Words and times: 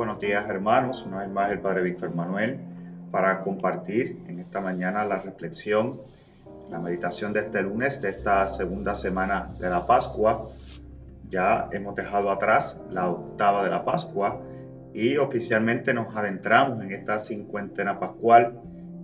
buenos 0.00 0.18
días 0.18 0.48
hermanos, 0.48 1.04
una 1.04 1.18
vez 1.18 1.28
más 1.28 1.52
el 1.52 1.58
Padre 1.58 1.82
Víctor 1.82 2.14
Manuel 2.14 2.58
para 3.10 3.42
compartir 3.42 4.24
en 4.28 4.38
esta 4.40 4.62
mañana 4.62 5.04
la 5.04 5.18
reflexión, 5.18 6.00
la 6.70 6.78
meditación 6.78 7.34
de 7.34 7.40
este 7.40 7.60
lunes, 7.60 8.00
de 8.00 8.08
esta 8.08 8.46
segunda 8.46 8.94
semana 8.94 9.50
de 9.58 9.68
la 9.68 9.86
Pascua. 9.86 10.48
Ya 11.28 11.68
hemos 11.72 11.94
dejado 11.96 12.30
atrás 12.30 12.82
la 12.90 13.10
octava 13.10 13.62
de 13.62 13.68
la 13.68 13.84
Pascua 13.84 14.40
y 14.94 15.18
oficialmente 15.18 15.92
nos 15.92 16.16
adentramos 16.16 16.82
en 16.82 16.92
esta 16.92 17.18
cincuentena 17.18 18.00
pascual, 18.00 18.58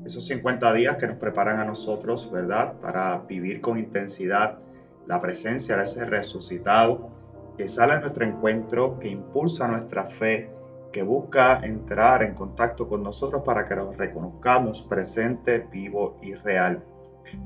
esos 0.07 0.25
50 0.25 0.73
días 0.73 0.97
que 0.97 1.09
nos 1.09 1.19
preparan 1.19 1.61
a 1.61 1.67
nosotros, 1.67 2.33
¿verdad?, 2.33 2.73
para 2.81 3.19
vivir 3.19 3.61
con 3.61 3.77
intensidad 3.77 4.61
la 5.07 5.21
presencia 5.21 5.77
de 5.77 5.83
ese 5.83 6.07
resucitado 6.07 7.11
que 7.59 7.69
sale 7.69 7.93
a 7.93 8.01
nuestro 8.01 8.25
encuentro, 8.25 8.99
que 8.99 9.09
impulsa 9.09 9.69
nuestra 9.69 10.05
fe, 10.05 10.56
que 10.97 11.03
busca 11.03 11.61
entrar 11.63 12.23
en 12.23 12.33
contacto 12.33 12.89
con 12.89 13.03
nosotros 13.03 13.43
para 13.45 13.67
que 13.67 13.77
nos 13.77 13.95
reconozcamos 13.99 14.81
presente, 14.89 15.59
vivo 15.71 16.19
y 16.23 16.33
real. 16.33 16.83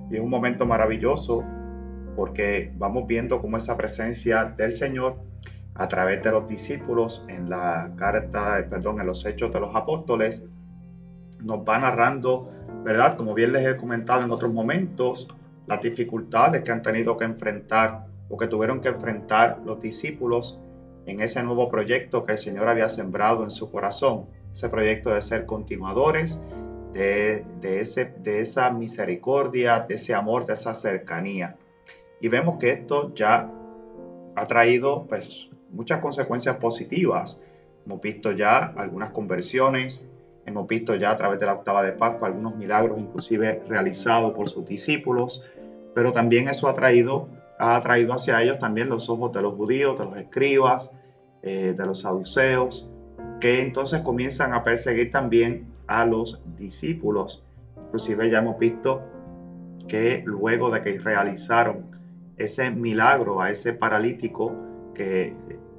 Y 0.08 0.14
es 0.14 0.20
un 0.20 0.30
momento 0.30 0.66
maravilloso 0.66 1.42
porque 2.14 2.72
vamos 2.78 3.08
viendo 3.08 3.42
cómo 3.42 3.56
esa 3.56 3.76
presencia 3.76 4.44
del 4.44 4.70
Señor 4.70 5.16
a 5.74 5.88
través 5.88 6.22
de 6.22 6.30
los 6.30 6.46
discípulos 6.46 7.26
en 7.28 7.50
la 7.50 7.90
carta, 7.96 8.64
perdón, 8.70 9.00
en 9.00 9.08
los 9.08 9.26
hechos 9.26 9.52
de 9.52 9.58
los 9.58 9.74
apóstoles, 9.74 10.44
nos 11.40 11.68
va 11.68 11.76
narrando, 11.80 12.52
¿verdad? 12.84 13.16
Como 13.16 13.34
bien 13.34 13.52
les 13.52 13.66
he 13.66 13.76
comentado 13.76 14.22
en 14.22 14.30
otros 14.30 14.52
momentos, 14.52 15.26
las 15.66 15.82
dificultades 15.82 16.62
que 16.62 16.70
han 16.70 16.82
tenido 16.82 17.16
que 17.16 17.24
enfrentar 17.24 18.06
o 18.28 18.36
que 18.36 18.46
tuvieron 18.46 18.80
que 18.80 18.90
enfrentar 18.90 19.58
los 19.66 19.80
discípulos 19.80 20.62
en 21.06 21.20
ese 21.20 21.42
nuevo 21.42 21.68
proyecto 21.68 22.24
que 22.24 22.32
el 22.32 22.38
Señor 22.38 22.68
había 22.68 22.88
sembrado 22.88 23.44
en 23.44 23.50
su 23.50 23.70
corazón, 23.70 24.26
ese 24.52 24.68
proyecto 24.68 25.10
de 25.10 25.22
ser 25.22 25.46
continuadores 25.46 26.44
de, 26.92 27.44
ese, 27.62 28.06
de 28.18 28.40
esa 28.40 28.70
misericordia, 28.70 29.80
de 29.80 29.94
ese 29.94 30.14
amor, 30.14 30.46
de 30.46 30.54
esa 30.54 30.74
cercanía. 30.74 31.56
Y 32.20 32.28
vemos 32.28 32.58
que 32.58 32.70
esto 32.70 33.14
ya 33.14 33.50
ha 34.34 34.46
traído 34.46 35.06
pues 35.08 35.48
muchas 35.70 36.00
consecuencias 36.00 36.56
positivas. 36.56 37.42
Hemos 37.86 38.00
visto 38.00 38.32
ya 38.32 38.58
algunas 38.76 39.10
conversiones, 39.10 40.10
hemos 40.46 40.66
visto 40.66 40.94
ya 40.94 41.10
a 41.12 41.16
través 41.16 41.40
de 41.40 41.46
la 41.46 41.54
octava 41.54 41.82
de 41.82 41.92
Pascua 41.92 42.28
algunos 42.28 42.56
milagros 42.56 42.98
inclusive 42.98 43.62
realizados 43.68 44.32
por 44.34 44.48
sus 44.48 44.66
discípulos, 44.66 45.44
pero 45.94 46.12
también 46.12 46.48
eso 46.48 46.68
ha 46.68 46.74
traído 46.74 47.28
ha 47.60 47.80
traído 47.80 48.14
hacia 48.14 48.42
ellos 48.42 48.58
también 48.58 48.88
los 48.88 49.10
ojos 49.10 49.32
de 49.32 49.42
los 49.42 49.54
judíos, 49.54 49.98
de 49.98 50.04
los 50.06 50.16
escribas, 50.16 50.96
eh, 51.42 51.74
de 51.76 51.86
los 51.86 52.00
saduceos, 52.00 52.90
que 53.38 53.60
entonces 53.60 54.00
comienzan 54.00 54.54
a 54.54 54.64
perseguir 54.64 55.10
también 55.10 55.66
a 55.86 56.04
los 56.04 56.42
discípulos. 56.56 57.44
Inclusive 57.86 58.30
ya 58.30 58.38
hemos 58.38 58.58
visto 58.58 59.02
que 59.88 60.22
luego 60.24 60.70
de 60.70 60.80
que 60.80 60.98
realizaron 60.98 61.84
ese 62.36 62.70
milagro 62.70 63.40
a 63.40 63.50
ese 63.50 63.74
paralítico 63.74 64.54
que 64.94 65.32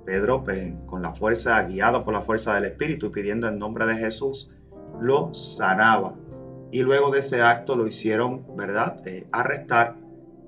Pedro, 0.06 0.44
pues, 0.44 0.74
con 0.86 1.02
la 1.02 1.14
fuerza, 1.14 1.62
guiado 1.64 2.04
por 2.04 2.14
la 2.14 2.22
fuerza 2.22 2.56
del 2.56 2.66
Espíritu 2.66 3.08
y 3.08 3.10
pidiendo 3.10 3.48
en 3.48 3.58
nombre 3.58 3.86
de 3.86 3.96
Jesús, 3.96 4.52
lo 5.00 5.34
sanaba. 5.34 6.14
Y 6.72 6.84
luego 6.84 7.12
de 7.12 7.20
ese 7.20 7.42
acto 7.42 7.76
lo 7.76 7.88
hicieron, 7.88 8.46
¿verdad?, 8.56 9.06
eh, 9.08 9.28
arrestar 9.32 9.96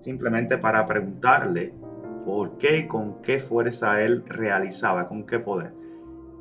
simplemente 0.03 0.57
para 0.57 0.85
preguntarle 0.85 1.73
por 2.25 2.57
qué 2.57 2.79
y 2.79 2.87
con 2.87 3.21
qué 3.21 3.39
fuerza 3.39 4.01
él 4.01 4.23
realizaba, 4.25 5.07
con 5.07 5.25
qué 5.25 5.39
poder. 5.39 5.73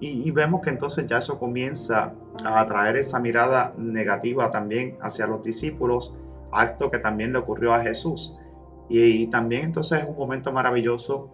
Y, 0.01 0.29
vemos 0.33 0.63
que 0.63 0.71
entonces 0.71 1.07
ya 1.07 1.19
eso 1.19 1.39
comienza 1.39 2.13
a 2.45 2.61
atraer 2.61 2.97
esa 2.97 3.21
mirada 3.21 3.73
negativa 3.79 4.51
también 4.51 4.97
hacia 5.01 5.29
los 5.29 5.45
discípulos, 5.45 6.19
acto 6.51 6.91
que 6.91 6.99
también 6.99 7.33
le 7.33 7.39
ocurrió 7.39 7.73
a 7.73 7.81
Jesús. 7.81 8.37
Y, 8.89 9.29
también 9.29 9.67
entonces 9.67 10.01
es 10.01 10.09
un 10.09 10.17
momento 10.17 10.51
maravilloso 10.51 11.33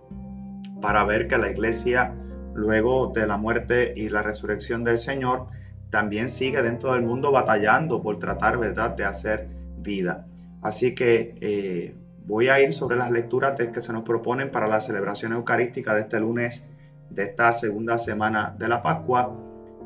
para 0.82 1.02
ver 1.04 1.28
que 1.28 1.38
la 1.38 1.50
iglesia, 1.50 2.12
luego 2.54 3.06
de 3.06 3.26
la 3.26 3.38
muerte 3.38 3.94
y 3.96 4.10
la 4.10 4.20
resurrección 4.20 4.84
del 4.84 4.98
Señor, 4.98 5.46
también 5.88 6.28
sigue 6.28 6.60
dentro 6.60 6.92
del 6.92 7.02
mundo 7.02 7.32
batallando 7.32 8.02
por 8.02 8.18
tratar, 8.18 8.58
¿verdad?, 8.58 8.90
de 8.90 9.04
hacer 9.06 9.48
vida. 9.78 10.26
Así 10.60 10.94
que 10.94 11.34
eh, 11.40 11.94
Voy 12.28 12.50
a 12.50 12.60
ir 12.60 12.74
sobre 12.74 12.98
las 12.98 13.10
lecturas 13.10 13.58
que 13.58 13.80
se 13.80 13.90
nos 13.90 14.02
proponen 14.02 14.50
para 14.50 14.68
la 14.68 14.82
celebración 14.82 15.32
eucarística 15.32 15.94
de 15.94 16.02
este 16.02 16.20
lunes 16.20 16.62
de 17.08 17.22
esta 17.22 17.50
segunda 17.52 17.96
semana 17.96 18.54
de 18.58 18.68
la 18.68 18.82
Pascua, 18.82 19.34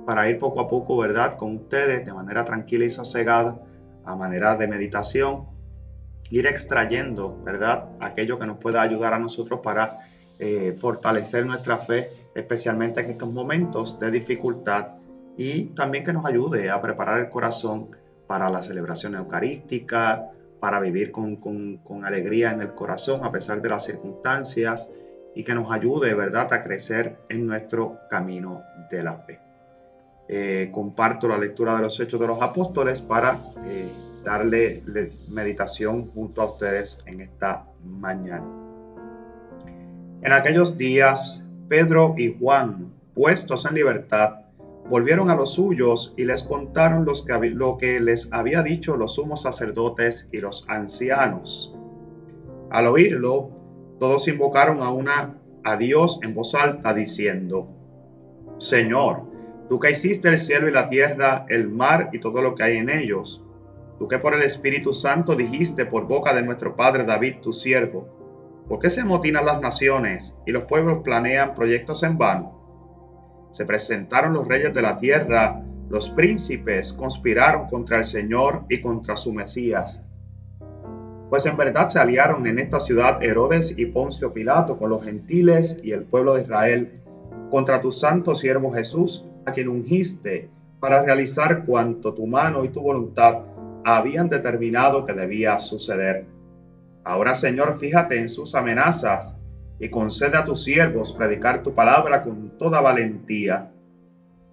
para 0.04 0.28
ir 0.28 0.40
poco 0.40 0.58
a 0.58 0.66
poco, 0.66 0.96
¿verdad?, 0.96 1.36
con 1.36 1.54
ustedes 1.54 2.04
de 2.04 2.12
manera 2.12 2.44
tranquila 2.44 2.84
y 2.84 2.90
sosegada, 2.90 3.62
a 4.04 4.16
manera 4.16 4.56
de 4.56 4.66
meditación, 4.66 5.46
ir 6.30 6.48
extrayendo, 6.48 7.40
¿verdad?, 7.44 7.84
aquello 8.00 8.40
que 8.40 8.46
nos 8.46 8.56
pueda 8.58 8.82
ayudar 8.82 9.14
a 9.14 9.20
nosotros 9.20 9.60
para 9.62 10.00
eh, 10.40 10.76
fortalecer 10.80 11.46
nuestra 11.46 11.76
fe, 11.76 12.08
especialmente 12.34 13.02
en 13.02 13.10
estos 13.12 13.32
momentos 13.32 14.00
de 14.00 14.10
dificultad, 14.10 14.88
y 15.36 15.66
también 15.76 16.02
que 16.02 16.12
nos 16.12 16.26
ayude 16.26 16.70
a 16.70 16.80
preparar 16.80 17.20
el 17.20 17.28
corazón 17.28 17.90
para 18.26 18.50
la 18.50 18.62
celebración 18.62 19.14
eucarística, 19.14 20.32
para 20.62 20.78
vivir 20.78 21.10
con, 21.10 22.04
alegría 22.04 22.52
en 22.52 22.60
el 22.60 22.72
corazón 22.72 23.24
a 23.24 23.32
pesar 23.32 23.60
de 23.60 23.68
las 23.68 23.84
circunstancias 23.84 24.92
y 25.34 25.42
que 25.42 25.54
nos 25.54 25.72
ayude, 25.72 26.14
¿verdad?, 26.14 26.52
a 26.52 26.62
crecer 26.62 27.16
en 27.28 27.48
nuestro 27.48 27.98
camino 28.08 28.62
de 28.88 29.02
la 29.02 29.16
fe. 29.16 29.40
Eh, 30.28 30.70
comparto 30.70 31.26
la 31.26 31.36
lectura 31.36 31.74
de 31.74 31.82
los 31.82 31.98
Hechos 31.98 32.20
de 32.20 32.28
los 32.28 32.40
Apóstoles 32.40 33.00
para 33.00 33.40
eh, 33.64 33.88
darle 34.22 34.84
meditación 35.30 36.12
junto 36.12 36.42
a 36.42 36.44
ustedes 36.44 37.02
en 37.06 37.22
esta 37.22 37.64
mañana. 37.84 38.46
En 40.22 40.32
aquellos 40.32 40.78
días, 40.78 41.44
Pedro 41.68 42.14
y 42.16 42.36
Juan, 42.38 42.92
puestos 43.14 43.66
en 43.66 43.74
libertad, 43.74 44.41
volvieron 44.88 45.30
a 45.30 45.36
los 45.36 45.54
suyos 45.54 46.14
y 46.16 46.24
les 46.24 46.42
contaron 46.42 47.04
los 47.04 47.24
que, 47.24 47.34
lo 47.50 47.78
que 47.78 48.00
les 48.00 48.32
había 48.32 48.62
dicho 48.62 48.96
los 48.96 49.14
sumos 49.14 49.42
sacerdotes 49.42 50.28
y 50.32 50.38
los 50.38 50.68
ancianos. 50.68 51.74
Al 52.70 52.86
oírlo, 52.86 53.50
todos 53.98 54.28
invocaron 54.28 54.82
a 54.82 54.90
una 54.90 55.38
a 55.64 55.76
Dios 55.76 56.18
en 56.22 56.34
voz 56.34 56.54
alta 56.54 56.92
diciendo: 56.92 57.68
Señor, 58.58 59.22
tú 59.68 59.78
que 59.78 59.90
hiciste 59.90 60.28
el 60.28 60.38
cielo 60.38 60.68
y 60.68 60.72
la 60.72 60.88
tierra, 60.88 61.46
el 61.48 61.68
mar 61.68 62.10
y 62.12 62.18
todo 62.18 62.42
lo 62.42 62.54
que 62.54 62.64
hay 62.64 62.76
en 62.78 62.90
ellos, 62.90 63.44
tú 63.98 64.08
que 64.08 64.18
por 64.18 64.34
el 64.34 64.42
Espíritu 64.42 64.92
Santo 64.92 65.36
dijiste 65.36 65.86
por 65.86 66.06
boca 66.06 66.34
de 66.34 66.42
nuestro 66.42 66.74
padre 66.74 67.04
David 67.04 67.36
tu 67.42 67.52
siervo, 67.52 68.08
¿por 68.68 68.80
qué 68.80 68.90
se 68.90 69.02
amotinan 69.02 69.46
las 69.46 69.60
naciones 69.60 70.42
y 70.46 70.50
los 70.50 70.64
pueblos 70.64 71.02
planean 71.04 71.54
proyectos 71.54 72.02
en 72.02 72.18
vano? 72.18 72.61
Se 73.52 73.66
presentaron 73.66 74.32
los 74.32 74.48
reyes 74.48 74.72
de 74.74 74.80
la 74.80 74.98
tierra, 74.98 75.62
los 75.90 76.08
príncipes 76.08 76.90
conspiraron 76.94 77.68
contra 77.68 77.98
el 77.98 78.04
Señor 78.04 78.64
y 78.70 78.80
contra 78.80 79.14
su 79.14 79.30
Mesías. 79.32 80.02
Pues 81.28 81.44
en 81.44 81.58
verdad 81.58 81.86
se 81.86 81.98
aliaron 81.98 82.46
en 82.46 82.58
esta 82.58 82.80
ciudad 82.80 83.22
Herodes 83.22 83.78
y 83.78 83.86
Poncio 83.86 84.32
Pilato 84.32 84.78
con 84.78 84.88
los 84.88 85.04
gentiles 85.04 85.80
y 85.84 85.92
el 85.92 86.04
pueblo 86.04 86.34
de 86.34 86.42
Israel 86.42 87.02
contra 87.50 87.82
tu 87.82 87.92
santo 87.92 88.34
siervo 88.34 88.72
Jesús, 88.72 89.26
a 89.44 89.52
quien 89.52 89.68
ungiste 89.68 90.48
para 90.80 91.02
realizar 91.02 91.66
cuanto 91.66 92.14
tu 92.14 92.26
mano 92.26 92.64
y 92.64 92.70
tu 92.70 92.80
voluntad 92.80 93.40
habían 93.84 94.30
determinado 94.30 95.04
que 95.04 95.12
debía 95.12 95.58
suceder. 95.58 96.24
Ahora, 97.04 97.34
Señor, 97.34 97.78
fíjate 97.78 98.18
en 98.18 98.30
sus 98.30 98.54
amenazas 98.54 99.38
y 99.82 99.90
concede 99.90 100.38
a 100.38 100.44
tus 100.44 100.62
siervos 100.62 101.12
predicar 101.12 101.64
tu 101.64 101.74
palabra 101.74 102.22
con 102.22 102.56
toda 102.56 102.80
valentía. 102.80 103.68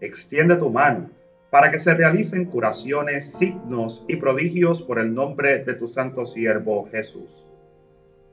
Extiende 0.01 0.55
tu 0.55 0.71
mano 0.71 1.11
para 1.51 1.69
que 1.69 1.77
se 1.77 1.93
realicen 1.93 2.45
curaciones, 2.45 3.37
signos 3.37 4.05
y 4.07 4.15
prodigios 4.15 4.81
por 4.81 4.97
el 4.97 5.13
nombre 5.13 5.63
de 5.63 5.75
tu 5.75 5.85
santo 5.85 6.25
siervo 6.25 6.87
Jesús. 6.89 7.45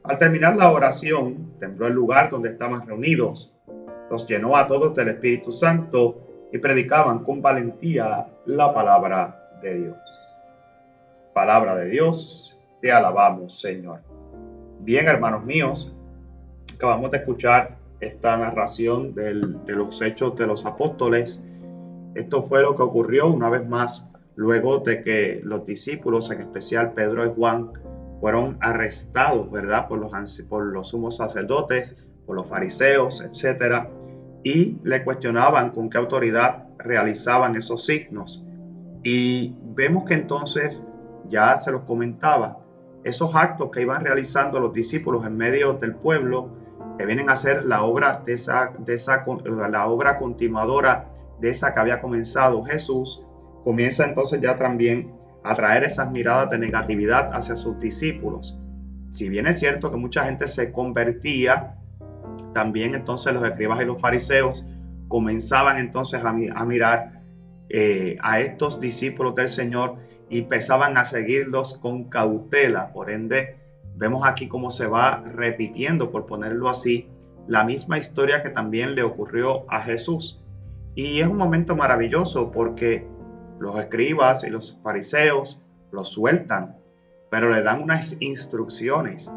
Al 0.05 0.17
terminar 0.17 0.57
la 0.57 0.73
oración, 0.73 1.53
tembló 1.61 1.87
el 1.87 1.93
lugar 1.93 2.31
donde 2.31 2.49
estaban 2.49 2.87
reunidos, 2.87 3.53
los 4.11 4.27
llenó 4.27 4.57
a 4.57 4.67
todos 4.67 4.95
del 4.95 5.09
Espíritu 5.09 5.53
Santo 5.53 6.49
y 6.51 6.57
predicaban 6.57 7.25
con 7.25 7.43
valentía 7.43 8.27
la 8.47 8.73
palabra 8.73 9.51
de 9.61 9.81
Dios. 9.81 9.99
Palabra 11.35 11.75
de 11.75 11.91
Dios, 11.91 12.57
te 12.81 12.91
alabamos, 12.91 13.61
Señor. 13.61 14.01
Bien, 14.81 15.09
hermanos 15.09 15.45
míos, 15.45 15.96
acabamos 16.77 17.11
de 17.11 17.19
escuchar 17.19 17.79
esta 18.01 18.37
narración 18.37 19.15
de 19.15 19.35
los 19.75 20.01
hechos 20.03 20.37
de 20.37 20.47
los 20.47 20.65
apóstoles. 20.67 21.47
Esto 22.15 22.43
fue 22.43 22.63
lo 22.63 22.75
que 22.75 22.83
ocurrió 22.83 23.29
una 23.29 23.51
vez 23.51 23.67
más 23.67 24.11
luego 24.37 24.79
de 24.79 25.03
que 25.03 25.41
los 25.43 25.65
discípulos, 25.65 26.31
en 26.31 26.43
especial 26.43 26.93
Pedro 26.93 27.27
y 27.27 27.35
Juan, 27.35 27.73
fueron 28.21 28.59
arrestados, 28.61 29.51
¿verdad? 29.51 29.89
Por 29.89 29.99
los, 29.99 30.13
por 30.49 30.67
los 30.67 30.89
sumos 30.89 31.17
sacerdotes, 31.17 31.97
por 32.27 32.37
los 32.37 32.47
fariseos, 32.47 33.23
etc. 33.23 33.87
y 34.45 34.79
le 34.85 35.05
cuestionaban 35.05 35.71
con 35.71 35.89
qué 35.89 35.99
autoridad 35.99 36.65
realizaban 36.79 37.57
esos 37.57 37.85
signos. 37.85 38.45
Y 39.03 39.55
vemos 39.75 40.05
que 40.05 40.15
entonces, 40.15 40.87
ya 41.29 41.57
se 41.57 41.73
los 41.73 41.83
comentaba, 41.83 42.59
esos 43.05 43.35
actos 43.35 43.71
que 43.71 43.83
iban 43.83 44.05
realizando 44.05 44.59
los 44.59 44.73
discípulos 44.73 45.25
en 45.25 45.37
medio 45.37 45.75
del 45.75 45.95
pueblo, 45.95 46.51
que 46.99 47.07
vienen 47.07 47.31
a 47.31 47.37
ser 47.37 47.65
la 47.65 47.83
obra 47.85 48.23
de 48.25 48.33
esa, 48.33 48.73
de 48.79 48.95
esa 48.95 49.25
la 49.71 49.87
obra 49.87 50.19
continuadora 50.19 51.11
de 51.41 51.51
esa 51.51 51.75
que 51.75 51.81
había 51.81 52.01
comenzado 52.01 52.65
Jesús, 52.65 53.23
comienza 53.65 54.07
entonces 54.07 54.41
ya 54.41 54.57
también 54.57 55.13
a 55.45 55.55
traer 55.55 55.85
esas 55.85 56.11
miradas 56.11 56.51
de 56.51 56.59
negatividad 56.59 57.31
hacia 57.33 57.57
sus 57.57 57.79
discípulos. 57.79 58.59
Si 59.11 59.29
bien 59.29 59.47
es 59.47 59.59
cierto 59.59 59.91
que 59.91 59.97
mucha 59.97 60.25
gente 60.25 60.49
se 60.49 60.73
convertía, 60.73 61.77
también 62.55 62.95
entonces 62.95 63.33
los 63.35 63.45
escribas 63.45 63.81
y 63.81 63.85
los 63.85 64.01
fariseos 64.01 64.67
comenzaban 65.09 65.79
entonces 65.79 66.25
a, 66.25 66.33
mirar 66.33 67.23
eh, 67.69 68.17
a 68.23 68.41
estos 68.41 68.81
discípulos 68.81 69.35
del 69.35 69.49
Señor 69.49 69.97
y 70.29 70.41
empezaban 70.41 70.97
a 70.97 71.05
seguirlos 71.05 71.75
con 71.75 72.05
cautela. 72.09 72.93
Por 72.93 73.11
ende, 73.11 73.57
vemos 73.97 74.27
aquí 74.27 74.49
cómo 74.49 74.71
se 74.71 74.87
va 74.87 75.23
repitiendo, 75.23 76.11
por 76.11 76.27
ponerlo 76.27 76.69
así, 76.69 77.09
la 77.47 77.65
misma 77.65 77.99
historia 77.99 78.43
que 78.43 78.51
también 78.51 78.95
le 78.95 79.03
ocurrió 79.03 79.71
a 79.71 79.81
Jesús. 79.81 80.43
Y 80.95 81.21
es 81.21 81.29
un 81.29 81.37
momento 81.37 81.77
maravilloso 81.77 82.51
porque 82.51 83.07
los 83.59 83.79
escribas 83.79 84.45
y 84.45 84.51
los 84.51 84.81
fariseos 84.83 85.61
lo 85.93 86.05
sueltan, 86.05 86.77
pero 87.31 87.51
le 87.51 87.63
dan 87.63 87.83
unas 87.83 88.21
instrucciones. 88.21 89.33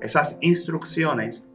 Esas 0.00 0.38
instrucciones 0.42 1.50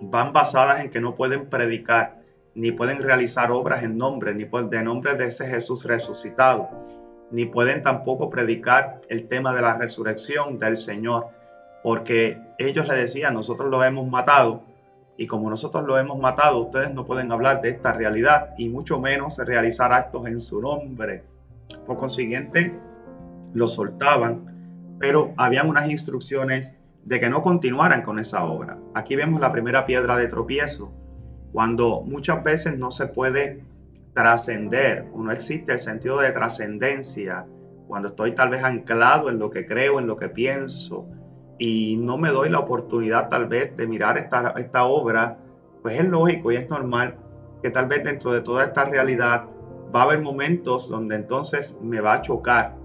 van 0.00 0.32
basadas 0.32 0.80
en 0.80 0.90
que 0.90 1.00
no 1.00 1.14
pueden 1.14 1.48
predicar 1.48 2.22
ni 2.54 2.72
pueden 2.72 3.02
realizar 3.02 3.52
obras 3.52 3.82
en 3.82 3.98
nombre 3.98 4.34
ni 4.34 4.44
de 4.44 4.82
nombre 4.82 5.14
de 5.14 5.26
ese 5.26 5.46
Jesús 5.46 5.84
resucitado, 5.84 6.70
ni 7.30 7.44
pueden 7.44 7.82
tampoco 7.82 8.30
predicar 8.30 9.02
el 9.10 9.28
tema 9.28 9.54
de 9.54 9.60
la 9.60 9.76
resurrección 9.76 10.58
del 10.58 10.76
Señor, 10.76 11.26
porque 11.86 12.40
ellos 12.58 12.88
le 12.88 12.96
decían, 12.96 13.34
nosotros 13.34 13.70
lo 13.70 13.84
hemos 13.84 14.10
matado, 14.10 14.64
y 15.16 15.28
como 15.28 15.48
nosotros 15.48 15.84
lo 15.84 15.96
hemos 15.96 16.18
matado, 16.18 16.58
ustedes 16.58 16.92
no 16.92 17.06
pueden 17.06 17.30
hablar 17.30 17.60
de 17.60 17.68
esta 17.68 17.92
realidad 17.92 18.54
y 18.58 18.68
mucho 18.68 18.98
menos 18.98 19.38
realizar 19.38 19.92
actos 19.92 20.26
en 20.26 20.40
su 20.40 20.60
nombre. 20.60 21.22
Por 21.86 21.96
consiguiente, 21.96 22.76
lo 23.54 23.68
soltaban, 23.68 24.96
pero 24.98 25.32
habían 25.36 25.68
unas 25.68 25.88
instrucciones 25.88 26.76
de 27.04 27.20
que 27.20 27.30
no 27.30 27.40
continuaran 27.40 28.02
con 28.02 28.18
esa 28.18 28.44
obra. 28.46 28.78
Aquí 28.92 29.14
vemos 29.14 29.40
la 29.40 29.52
primera 29.52 29.86
piedra 29.86 30.16
de 30.16 30.26
tropiezo, 30.26 30.92
cuando 31.52 32.00
muchas 32.00 32.42
veces 32.42 32.76
no 32.76 32.90
se 32.90 33.06
puede 33.06 33.62
trascender 34.12 35.06
o 35.14 35.22
no 35.22 35.30
existe 35.30 35.70
el 35.70 35.78
sentido 35.78 36.18
de 36.18 36.32
trascendencia, 36.32 37.46
cuando 37.86 38.08
estoy 38.08 38.32
tal 38.32 38.48
vez 38.48 38.64
anclado 38.64 39.30
en 39.30 39.38
lo 39.38 39.50
que 39.50 39.68
creo, 39.68 40.00
en 40.00 40.08
lo 40.08 40.16
que 40.16 40.28
pienso, 40.28 41.06
y 41.58 41.96
no 41.96 42.18
me 42.18 42.30
doy 42.30 42.48
la 42.50 42.60
oportunidad 42.60 43.28
tal 43.28 43.46
vez 43.46 43.76
de 43.76 43.86
mirar 43.86 44.18
esta, 44.18 44.54
esta 44.56 44.84
obra, 44.84 45.38
pues 45.82 45.98
es 45.98 46.06
lógico 46.06 46.52
y 46.52 46.56
es 46.56 46.68
normal 46.68 47.16
que 47.62 47.70
tal 47.70 47.86
vez 47.86 48.04
dentro 48.04 48.32
de 48.32 48.40
toda 48.40 48.64
esta 48.64 48.84
realidad 48.84 49.44
va 49.94 50.00
a 50.00 50.04
haber 50.04 50.20
momentos 50.20 50.88
donde 50.88 51.16
entonces 51.16 51.78
me 51.82 52.00
va 52.00 52.14
a 52.14 52.22
chocar 52.22 52.76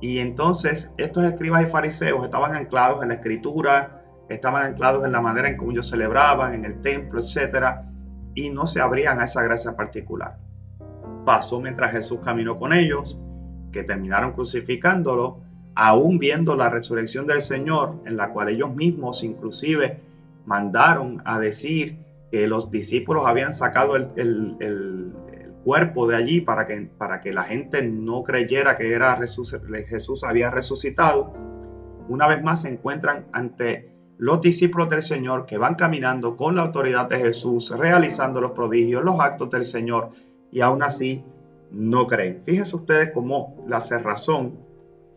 y 0.00 0.18
entonces 0.18 0.92
estos 0.96 1.24
escribas 1.24 1.62
y 1.62 1.66
fariseos 1.66 2.24
estaban 2.24 2.54
anclados 2.54 3.02
en 3.02 3.08
la 3.08 3.14
escritura, 3.14 4.02
estaban 4.30 4.64
anclados 4.64 5.04
en 5.04 5.12
la 5.12 5.20
manera 5.20 5.48
en 5.48 5.58
cómo 5.58 5.72
ellos 5.72 5.88
celebraban, 5.88 6.54
en 6.54 6.64
el 6.64 6.80
templo, 6.80 7.20
etc. 7.20 7.80
Y 8.34 8.48
no 8.48 8.66
se 8.66 8.80
abrían 8.80 9.20
a 9.20 9.24
esa 9.24 9.42
gracia 9.42 9.76
particular. 9.76 10.38
Pasó 11.26 11.60
mientras 11.60 11.92
Jesús 11.92 12.20
caminó 12.24 12.56
con 12.56 12.72
ellos, 12.72 13.20
que 13.72 13.82
terminaron 13.82 14.32
crucificándolo, 14.32 15.42
aún 15.82 16.18
viendo 16.18 16.56
la 16.56 16.68
resurrección 16.68 17.26
del 17.26 17.40
Señor, 17.40 18.02
en 18.04 18.18
la 18.18 18.34
cual 18.34 18.50
ellos 18.50 18.74
mismos 18.74 19.24
inclusive 19.24 19.98
mandaron 20.44 21.22
a 21.24 21.40
decir 21.40 21.96
que 22.30 22.46
los 22.46 22.70
discípulos 22.70 23.24
habían 23.26 23.54
sacado 23.54 23.96
el, 23.96 25.14
cuerpo 25.64 26.06
de 26.06 26.16
allí 26.16 26.40
para 26.42 26.66
que, 26.66 26.90
para 26.98 27.20
que 27.20 27.32
la 27.32 27.44
gente 27.44 27.82
no 27.82 28.22
creyera 28.24 28.76
que 28.76 28.92
era 28.92 29.16
Jesús, 29.16 29.56
Jesús 29.88 30.22
había 30.22 30.50
resucitado, 30.50 31.32
una 32.08 32.26
vez 32.26 32.42
más 32.42 32.62
se 32.62 32.70
encuentran 32.70 33.26
ante 33.32 33.90
los 34.18 34.42
discípulos 34.42 34.90
del 34.90 35.02
Señor 35.02 35.46
que 35.46 35.56
van 35.56 35.76
caminando 35.76 36.36
con 36.36 36.56
la 36.56 36.62
autoridad 36.62 37.08
de 37.08 37.18
Jesús, 37.20 37.74
realizando 37.74 38.42
los 38.42 38.52
prodigios, 38.52 39.02
los 39.02 39.18
actos 39.18 39.50
del 39.50 39.64
Señor, 39.64 40.10
y 40.50 40.60
aún 40.60 40.82
así 40.82 41.22
no 41.70 42.06
creen. 42.06 42.42
Fíjense 42.44 42.76
ustedes 42.76 43.12
cómo 43.12 43.64
la 43.66 43.80
cerrazón, 43.80 44.69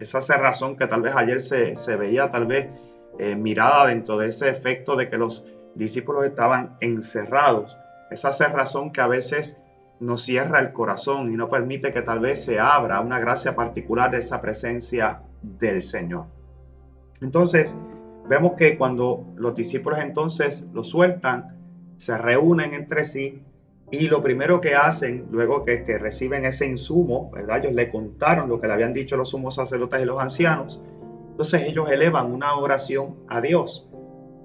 esa 0.03 0.21
cerrazón 0.21 0.75
que 0.75 0.88
tal 0.88 1.01
vez 1.01 1.15
ayer 1.15 1.41
se, 1.41 1.75
se 1.75 1.95
veía 1.95 2.31
tal 2.31 2.45
vez 2.45 2.69
eh, 3.19 3.35
mirada 3.35 3.88
dentro 3.88 4.17
de 4.17 4.29
ese 4.29 4.50
efecto 4.50 4.95
de 4.95 5.09
que 5.09 5.17
los 5.17 5.45
discípulos 5.75 6.25
estaban 6.25 6.75
encerrados, 6.81 7.77
esa 8.11 8.33
cerrazón 8.33 8.91
que 8.91 9.01
a 9.01 9.07
veces 9.07 9.63
nos 10.00 10.23
cierra 10.23 10.59
el 10.59 10.73
corazón 10.73 11.31
y 11.31 11.38
no 11.38 11.50
permite 11.50 11.94
que 11.94 12.01
tal 12.01 12.19
vez 12.19 12.44
se 12.44 12.59
abra 12.59 13.00
una 13.00 13.19
gracia 13.19 13.55
particular 13.55 14.11
de 14.11 14.17
esa 14.19 14.41
presencia 14.41 15.21
del 15.41 15.81
Señor. 15.81 16.25
Entonces, 17.21 17.77
vemos 18.27 18.53
que 18.53 18.77
cuando 18.77 19.25
los 19.35 19.55
discípulos 19.55 20.00
entonces 20.00 20.67
lo 20.73 20.83
sueltan, 20.83 21.57
se 21.97 22.17
reúnen 22.17 22.73
entre 22.73 23.05
sí 23.05 23.41
y 23.94 24.07
lo 24.07 24.24
primero 24.24 24.60
que 24.60 24.74
hacen, 24.74 25.28
luego 25.30 25.63
que, 25.66 25.84
reciben 26.00 26.45
ese 26.45 26.66
insumo, 26.66 27.30
¿verdad? 27.31 27.60
Ellos 27.60 27.74
le 27.74 27.92
contaron 27.92 28.50
lo 28.50 28.60
que 28.60 28.66
le 28.66 28.74
habían 28.74 28.92
dicho 28.92 29.16
los 29.18 29.30
sumos 29.30 29.54
sacerdotes 29.54 30.01
y 30.01 30.06
los 30.06 30.19
ancianos. 30.19 30.84
Entonces 31.30 31.62
ellos 31.68 31.92
elevan 31.92 32.34
una 32.34 32.56
oración 32.56 33.18
a 33.28 33.40
Dios. 33.40 33.88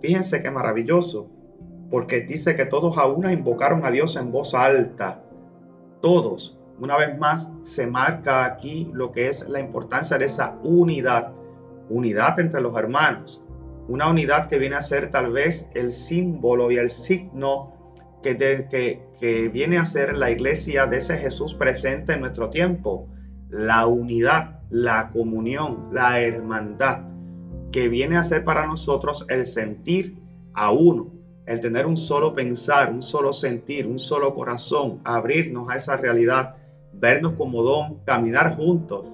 Fíjense 0.02 0.42
qué 0.42 0.50
maravilloso, 0.50 1.30
porque 1.90 2.20
dice 2.20 2.56
que 2.56 2.66
todos 2.66 2.98
a 2.98 3.06
una 3.06 3.32
invocaron 3.32 3.86
a 3.86 3.90
Dios 3.90 4.16
en 4.16 4.30
voz 4.32 4.52
alta 4.52 5.24
todos. 6.02 6.58
Una 6.78 6.98
vez 6.98 7.18
más 7.18 7.50
se 7.62 7.86
marca 7.86 8.44
aquí 8.44 8.90
lo 8.92 9.12
que 9.12 9.28
es 9.28 9.48
la 9.48 9.60
importancia 9.60 10.18
de 10.18 10.26
esa 10.26 10.58
unidad, 10.62 11.32
unidad 11.88 12.38
entre 12.38 12.60
los 12.60 12.76
hermanos, 12.76 13.42
una 13.88 14.10
unidad 14.10 14.48
que 14.48 14.58
viene 14.58 14.76
a 14.76 14.82
ser 14.82 15.10
tal 15.10 15.32
vez 15.32 15.70
el 15.72 15.90
símbolo 15.90 16.70
y 16.70 16.76
el 16.76 16.90
signo 16.90 17.77
que, 18.22 19.50
viene 19.52 19.78
a 19.78 19.84
ser 19.84 20.16
la 20.16 20.30
iglesia 20.30 20.86
de 20.86 20.98
ese 20.98 21.16
Jesús 21.18 21.54
presente 21.54 22.12
en 22.12 22.20
nuestro 22.20 22.50
tiempo, 22.50 23.08
la 23.48 23.86
unidad, 23.86 24.60
la 24.70 25.10
comunión, 25.10 25.88
la 25.92 26.20
hermandad, 26.20 27.00
que 27.72 27.88
viene 27.88 28.16
a 28.16 28.24
ser 28.24 28.44
para 28.44 28.66
nosotros 28.66 29.26
el 29.28 29.46
sentir 29.46 30.18
a 30.54 30.70
uno, 30.70 31.12
el 31.46 31.60
tener 31.60 31.86
un 31.86 31.96
solo 31.96 32.34
pensar, 32.34 32.92
un 32.92 33.02
solo 33.02 33.32
sentir, 33.32 33.86
un 33.86 33.98
solo 33.98 34.34
corazón, 34.34 35.00
abrirnos 35.04 35.70
a 35.70 35.76
esa 35.76 35.96
realidad, 35.96 36.56
vernos 36.92 37.32
como 37.32 37.62
don, 37.62 38.00
caminar 38.04 38.56
juntos, 38.56 39.06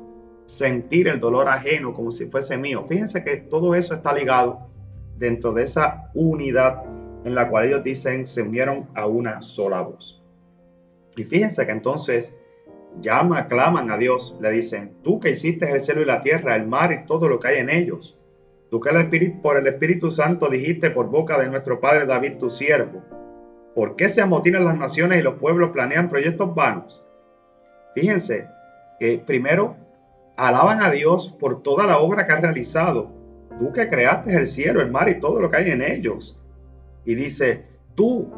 sentir 0.47 1.09
el 1.09 1.21
dolor 1.21 1.49
ajeno 1.49 1.93
como 1.93 2.11
si 2.11 2.27
fuese 2.27 2.57
mío. 2.57 2.85
Fíjense 2.85 3.25
que 3.25 3.37
todo 3.37 3.75
eso 3.75 3.95
está 3.95 4.13
ligado 4.13 4.69
dentro 5.17 5.53
de 5.53 5.63
esa 5.63 6.11
unidad 6.15 6.83
en 7.25 7.35
la 7.35 7.49
cual 7.49 7.67
ellos 7.67 7.85
dicen 7.85 8.25
se 8.25 8.43
unieron 8.43 8.89
a 8.95 9.07
una 9.07 9.41
sola 9.41 9.81
voz. 9.81 10.23
Y 11.17 11.25
fíjense 11.25 11.65
que 11.67 11.73
entonces 11.73 12.39
llama, 13.01 13.47
claman 13.49 13.91
a 13.91 13.99
Dios, 13.99 14.39
le 14.41 14.51
dicen, 14.51 14.95
tú 15.03 15.21
que 15.21 15.31
hiciste 15.31 15.71
el 15.71 15.81
cielo 15.81 16.03
y 16.03 16.07
la 16.07 16.21
tierra, 16.21 16.57
el 16.57 16.67
mar 16.67 16.93
y 16.93 17.07
todo 17.07 17.29
lo 17.29 17.39
que 17.39 17.49
hay 17.49 17.59
en 17.59 17.71
ellos 17.71 18.19
Tú 18.75 18.81
que 18.81 18.91
el 18.91 18.97
Espíritu, 18.97 19.41
por 19.41 19.57
el 19.57 19.69
Espíritu 19.69 20.11
Santo 20.11 20.49
dijiste 20.49 20.91
por 20.91 21.09
boca 21.09 21.39
de 21.39 21.49
nuestro 21.49 21.79
Padre 21.79 22.07
David, 22.07 22.39
tu 22.39 22.51
siervo. 22.51 23.05
¿Por 23.73 23.95
qué 23.95 24.09
se 24.09 24.21
amotinan 24.21 24.65
las 24.65 24.77
naciones 24.77 25.21
y 25.21 25.23
los 25.23 25.35
pueblos 25.35 25.71
planean 25.71 26.09
proyectos 26.09 26.53
vanos? 26.57 27.05
Fíjense 27.95 28.49
que 28.99 29.23
primero 29.25 29.77
alaban 30.37 30.83
a 30.83 30.91
Dios 30.91 31.29
por 31.39 31.63
toda 31.63 31.87
la 31.87 31.99
obra 31.99 32.27
que 32.27 32.33
ha 32.33 32.41
realizado. 32.41 33.13
Tú 33.61 33.73
que 33.73 33.89
creaste 33.89 34.35
el 34.35 34.49
cielo, 34.49 34.81
el 34.81 34.91
mar 34.91 35.09
y 35.09 35.21
todo 35.21 35.41
lo 35.41 35.49
que 35.49 35.59
hay 35.59 35.71
en 35.71 35.81
ellos. 35.81 36.43
Y 37.05 37.15
dice, 37.15 37.67
tú, 37.95 38.31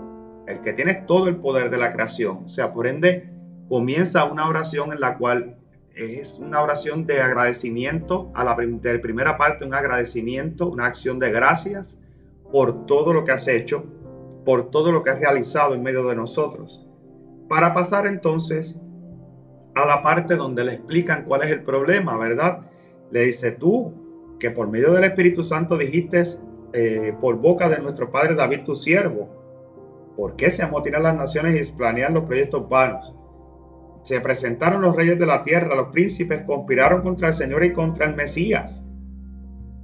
el 0.46 0.60
que 0.60 0.72
tienes 0.72 1.06
todo 1.06 1.28
el 1.28 1.36
poder 1.36 1.70
de 1.70 1.78
la 1.78 1.92
creación. 1.92 2.44
O 2.44 2.48
sea, 2.48 2.72
por 2.72 2.86
ende, 2.86 3.30
comienza 3.68 4.24
una 4.24 4.48
oración 4.48 4.92
en 4.92 5.00
la 5.00 5.16
cual 5.18 5.56
es 5.94 6.38
una 6.38 6.62
oración 6.62 7.06
de 7.06 7.22
agradecimiento, 7.22 8.30
a 8.34 8.44
la 8.44 8.54
primera 8.56 9.38
parte 9.38 9.64
un 9.64 9.74
agradecimiento, 9.74 10.68
una 10.68 10.86
acción 10.86 11.18
de 11.18 11.30
gracias 11.30 11.98
por 12.52 12.86
todo 12.86 13.12
lo 13.12 13.24
que 13.24 13.32
has 13.32 13.48
hecho, 13.48 13.84
por 14.44 14.70
todo 14.70 14.92
lo 14.92 15.02
que 15.02 15.10
has 15.10 15.18
realizado 15.18 15.74
en 15.74 15.82
medio 15.82 16.06
de 16.06 16.14
nosotros. 16.14 16.86
Para 17.48 17.72
pasar 17.72 18.06
entonces 18.06 18.80
a 19.74 19.86
la 19.86 20.02
parte 20.02 20.36
donde 20.36 20.64
le 20.64 20.74
explican 20.74 21.24
cuál 21.24 21.42
es 21.42 21.50
el 21.50 21.62
problema, 21.62 22.16
¿verdad? 22.18 22.66
Le 23.10 23.22
dice 23.22 23.52
tú 23.52 23.94
que 24.38 24.50
por 24.50 24.68
medio 24.68 24.92
del 24.92 25.04
Espíritu 25.04 25.42
Santo 25.42 25.78
dijiste 25.78 26.22
eh, 26.72 27.14
por 27.20 27.36
boca 27.36 27.68
de 27.68 27.78
nuestro 27.78 28.10
Padre 28.10 28.34
David 28.34 28.64
tu 28.64 28.74
siervo. 28.74 29.28
¿Por 30.16 30.36
qué 30.36 30.50
se 30.50 30.62
amotinan 30.62 31.02
las 31.02 31.16
naciones 31.16 31.68
y 31.68 31.72
planean 31.72 32.14
los 32.14 32.24
proyectos 32.24 32.68
vanos? 32.68 33.14
Se 34.02 34.20
presentaron 34.20 34.82
los 34.82 34.94
reyes 34.94 35.18
de 35.18 35.26
la 35.26 35.42
tierra, 35.42 35.74
los 35.74 35.88
príncipes 35.88 36.42
conspiraron 36.46 37.02
contra 37.02 37.28
el 37.28 37.34
Señor 37.34 37.64
y 37.64 37.72
contra 37.72 38.06
el 38.06 38.14
Mesías. 38.14 38.86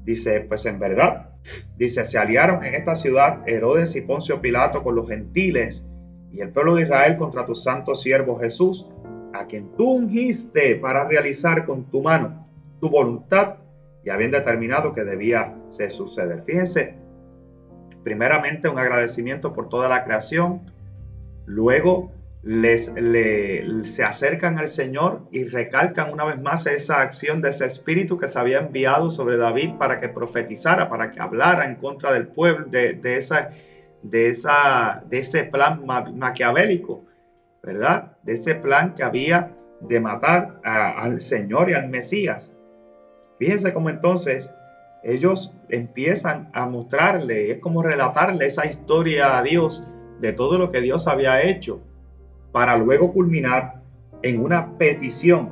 Dice, 0.05 0.41
pues 0.49 0.65
en 0.67 0.79
verdad, 0.79 1.31
dice, 1.77 2.05
se 2.05 2.19
aliaron 2.19 2.65
en 2.65 2.75
esta 2.75 2.97
ciudad 2.97 3.47
Herodes 3.49 3.95
y 3.97 4.03
Poncio 4.03 4.41
Pilato 4.41 4.83
con 4.83 4.95
los 4.95 5.09
gentiles 5.09 5.89
y 6.33 6.41
el 6.41 6.51
pueblo 6.51 6.77
de 6.77 6.83
Israel 6.83 7.17
contra 7.17 7.45
tu 7.45 7.55
santo 7.55 7.95
siervo 7.95 8.37
Jesús, 8.37 8.91
a 9.35 9.47
quien 9.47 9.77
tú 9.77 9.93
ungiste 9.93 10.77
para 10.77 11.05
realizar 11.05 11.67
con 11.67 11.85
tu 11.85 12.03
mano 12.03 12.47
tu 12.81 12.89
voluntad 12.89 13.62
y 14.05 14.11
habían 14.11 14.31
determinado 14.31 14.95
que 14.95 15.05
debía 15.05 15.57
suceder. 15.69 16.43
Fíjense, 16.43 16.95
primeramente 18.03 18.69
un 18.69 18.79
agradecimiento 18.79 19.53
por 19.53 19.69
toda 19.69 19.89
la 19.89 20.05
creación, 20.05 20.63
luego 21.47 22.13
les, 22.43 22.93
se 23.85 24.05
acercan 24.05 24.59
al 24.59 24.69
Señor 24.69 25.23
y 25.31 25.45
recalcan 25.45 26.13
una 26.13 26.25
vez 26.25 26.41
más 26.41 26.67
esa 26.67 27.01
acción 27.01 27.41
de 27.41 27.51
ese 27.51 27.67
espíritu 27.67 28.19
que 28.19 28.27
se 28.27 28.39
había 28.39 28.59
enviado 28.59 29.11
sobre 29.11 29.37
David 29.37 29.75
para 29.79 30.01
que 30.01 30.09
profetizara, 30.09 30.89
para 30.89 31.13
que 31.13 31.21
hablara 31.21 31.67
en 31.67 31.77
contra 31.77 32.13
del 32.13 32.27
pueblo, 32.27 32.67
de, 32.67 32.99
esa, 33.17 33.51
de, 34.03 34.29
esa, 34.29 35.05
de 35.09 35.19
ese 35.19 35.45
plan 35.45 35.85
maquiavélico, 35.87 37.05
¿verdad? 37.63 38.17
De 38.25 38.33
ese 38.33 38.57
plan 38.57 38.95
que 38.97 39.05
había 39.05 39.53
de 39.81 40.01
matar 40.01 40.61
al 40.65 41.21
Señor 41.21 41.71
y 41.71 41.75
al 41.75 41.89
Mesías. 41.89 42.59
Fíjense 43.43 43.75
cómo 43.75 43.91
entonces 43.91 44.55
ellos 45.03 45.57
empiezan 45.69 46.49
a 46.53 46.69
mostrarle, 46.69 47.51
es 47.51 47.59
como 47.59 47.83
relatarle 47.83 48.47
esa 48.47 48.67
historia 48.67 49.37
a 49.37 49.43
Dios 49.43 49.91
de 50.21 50.33
todo 50.33 50.59
lo 50.59 50.71
que 50.71 50.81
Dios 50.81 51.09
había 51.09 51.43
hecho, 51.43 51.81
para 52.53 52.77
luego 52.77 53.13
culminar 53.13 53.83
en 54.23 54.41
una 54.41 54.79
petición, 54.79 55.51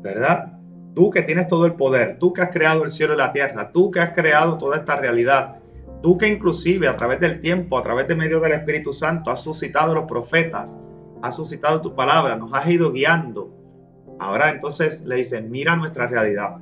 ¿verdad? 0.00 0.60
Tú 0.94 1.10
que 1.10 1.22
tienes 1.22 1.48
todo 1.48 1.66
el 1.66 1.72
poder, 1.72 2.20
tú 2.20 2.32
que 2.32 2.42
has 2.42 2.50
creado 2.50 2.84
el 2.84 2.90
cielo 2.90 3.14
y 3.14 3.16
la 3.16 3.32
tierra, 3.32 3.72
tú 3.72 3.90
que 3.90 3.98
has 3.98 4.10
creado 4.10 4.56
toda 4.56 4.76
esta 4.76 4.94
realidad, 4.94 5.58
tú 6.04 6.16
que 6.16 6.28
inclusive 6.28 6.86
a 6.86 6.94
través 6.94 7.18
del 7.18 7.40
tiempo, 7.40 7.76
a 7.78 7.82
través 7.82 8.06
de 8.06 8.14
medio 8.14 8.38
del 8.38 8.52
Espíritu 8.52 8.92
Santo, 8.92 9.32
has 9.32 9.42
suscitado 9.42 9.92
los 9.92 10.04
profetas, 10.04 10.78
has 11.20 11.34
suscitado 11.34 11.80
tu 11.80 11.96
palabra, 11.96 12.36
nos 12.36 12.54
has 12.54 12.70
ido 12.70 12.92
guiando. 12.92 13.52
Ahora 14.20 14.50
entonces 14.50 15.04
le 15.04 15.16
dicen, 15.16 15.50
mira 15.50 15.74
nuestra 15.74 16.06
realidad, 16.06 16.58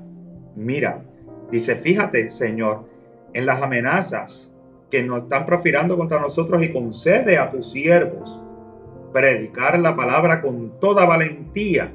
mira, 0.56 1.02
Dice, 1.50 1.76
fíjate, 1.76 2.30
Señor, 2.30 2.84
en 3.32 3.46
las 3.46 3.62
amenazas 3.62 4.52
que 4.90 5.02
nos 5.02 5.23
están 5.23 5.46
profirando 5.46 5.96
contra 5.96 6.20
nosotros 6.20 6.62
y 6.62 6.73
concede 6.73 7.38
a 7.38 7.50
tus 7.50 7.70
siervos 7.70 8.40
predicar 9.12 9.78
la 9.78 9.94
palabra 9.94 10.40
con 10.40 10.78
toda 10.80 11.06
valentía. 11.06 11.92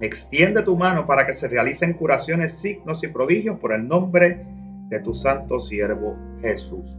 Extiende 0.00 0.62
tu 0.62 0.76
mano 0.76 1.06
para 1.06 1.26
que 1.26 1.34
se 1.34 1.48
realicen 1.48 1.94
curaciones, 1.94 2.52
signos 2.52 3.02
y 3.02 3.08
prodigios 3.08 3.58
por 3.58 3.72
el 3.72 3.88
nombre 3.88 4.46
de 4.88 5.00
tu 5.00 5.14
santo 5.14 5.58
siervo 5.58 6.16
Jesús. 6.40 6.96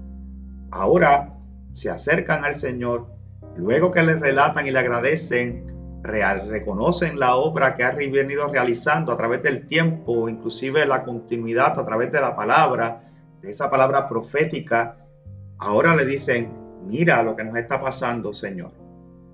Ahora 0.72 1.38
se 1.72 1.90
acercan 1.90 2.44
al 2.44 2.54
Señor, 2.54 3.08
luego 3.56 3.92
que 3.92 4.04
le 4.04 4.16
relatan 4.16 4.68
y 4.68 4.72
le 4.72 4.80
agradecen 4.80 5.66
reconocen 6.06 7.20
la 7.20 7.36
obra 7.36 7.76
que 7.76 7.84
ha 7.84 7.92
venido 7.92 8.48
realizando 8.48 9.12
a 9.12 9.18
través 9.18 9.42
del 9.44 9.66
tiempo, 9.66 10.30
inclusive 10.30 10.86
la 10.86 11.04
continuidad 11.04 11.80
a 11.80 11.86
través 11.86 12.12
de 12.12 12.22
la 12.22 12.36
palabra, 12.36 13.02
de 13.42 13.50
esa 13.50 13.70
palabra 13.70 14.08
profética, 14.08 14.98
ahora 15.58 15.96
le 15.96 16.06
dicen, 16.06 16.52
mira 16.88 17.24
lo 17.24 17.36
que 17.36 17.44
nos 17.44 17.56
está 17.56 17.82
pasando, 17.82 18.34
Señor, 18.34 18.72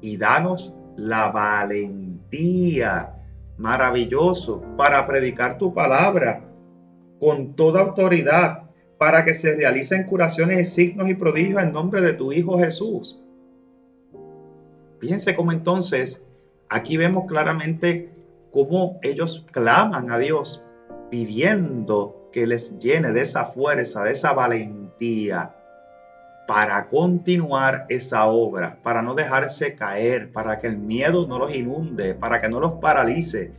y 0.02 0.18
danos 0.18 0.76
la 0.96 1.30
valentía, 1.30 3.16
maravilloso, 3.58 4.64
para 4.78 5.06
predicar 5.06 5.58
tu 5.58 5.74
palabra 5.74 6.42
con 7.20 7.54
toda 7.54 7.82
autoridad, 7.82 8.64
para 8.98 9.26
que 9.26 9.34
se 9.34 9.56
realicen 9.56 10.04
curaciones, 10.06 10.74
signos 10.74 11.10
y 11.10 11.16
prodigios 11.16 11.62
en 11.62 11.72
nombre 11.72 12.02
de 12.02 12.14
tu 12.14 12.32
Hijo 12.32 12.58
Jesús. 12.58 13.20
Fíjense 15.00 15.36
cómo 15.36 15.52
entonces 15.52 16.31
Aquí 16.74 16.96
vemos 16.96 17.26
claramente 17.28 18.14
cómo 18.50 18.98
ellos 19.04 19.46
claman 19.52 20.10
a 20.10 20.18
Dios 20.18 20.64
pidiendo 21.10 22.30
que 22.32 22.48
les 22.48 22.80
llene 22.80 23.12
de 23.12 23.20
esa 23.20 23.44
fuerza, 23.44 24.06
de 24.06 24.14
esa 24.14 24.32
valentía 24.32 25.54
para 26.48 26.88
continuar 26.88 27.88
esa 27.90 28.26
obra, 28.28 28.78
para 28.84 29.02
no 29.02 29.16
dejarse 29.16 29.76
caer, 29.76 30.32
para 30.32 30.60
que 30.60 30.68
el 30.68 30.78
miedo 30.78 31.28
no 31.28 31.40
los 31.40 31.54
inunde, 31.54 32.14
para 32.14 32.40
que 32.40 32.48
no 32.48 32.62
los 32.62 32.76
paralice. 32.76 33.52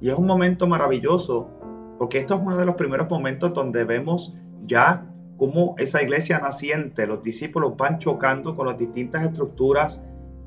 Y 0.00 0.08
es 0.08 0.14
un 0.14 0.26
momento 0.26 0.68
maravilloso, 0.68 1.50
porque 1.98 2.18
esto 2.18 2.36
es 2.36 2.40
uno 2.40 2.56
de 2.56 2.66
los 2.66 2.76
primeros 2.76 3.10
momentos 3.10 3.52
donde 3.52 3.82
vemos 3.82 4.36
ya 4.60 5.04
cómo 5.38 5.74
esa 5.76 6.00
iglesia 6.00 6.38
naciente, 6.38 7.04
los 7.04 7.20
discípulos 7.24 7.76
van 7.76 7.98
chocando 7.98 8.54
con 8.54 8.68
las 8.68 8.78
distintas 8.78 9.24
estructuras 9.24 10.00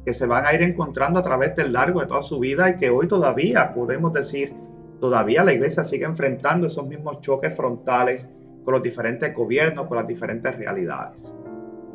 que 0.05 0.13
se 0.13 0.27
van 0.27 0.45
a 0.45 0.53
ir 0.53 0.61
encontrando 0.61 1.19
a 1.19 1.23
través 1.23 1.55
del 1.55 1.73
largo 1.73 1.99
de 1.99 2.05
toda 2.05 2.21
su 2.21 2.39
vida 2.39 2.69
y 2.69 2.77
que 2.77 2.91
hoy 2.91 3.07
todavía 3.07 3.73
podemos 3.73 4.13
decir, 4.13 4.53
todavía 5.01 5.43
la 5.43 5.53
iglesia 5.53 5.83
sigue 5.83 6.05
enfrentando 6.05 6.67
esos 6.67 6.87
mismos 6.87 7.21
choques 7.21 7.55
frontales 7.55 8.31
con 8.63 8.75
los 8.75 8.83
diferentes 8.83 9.33
gobiernos, 9.33 9.87
con 9.87 9.97
las 9.97 10.07
diferentes 10.07 10.55
realidades. 10.55 11.33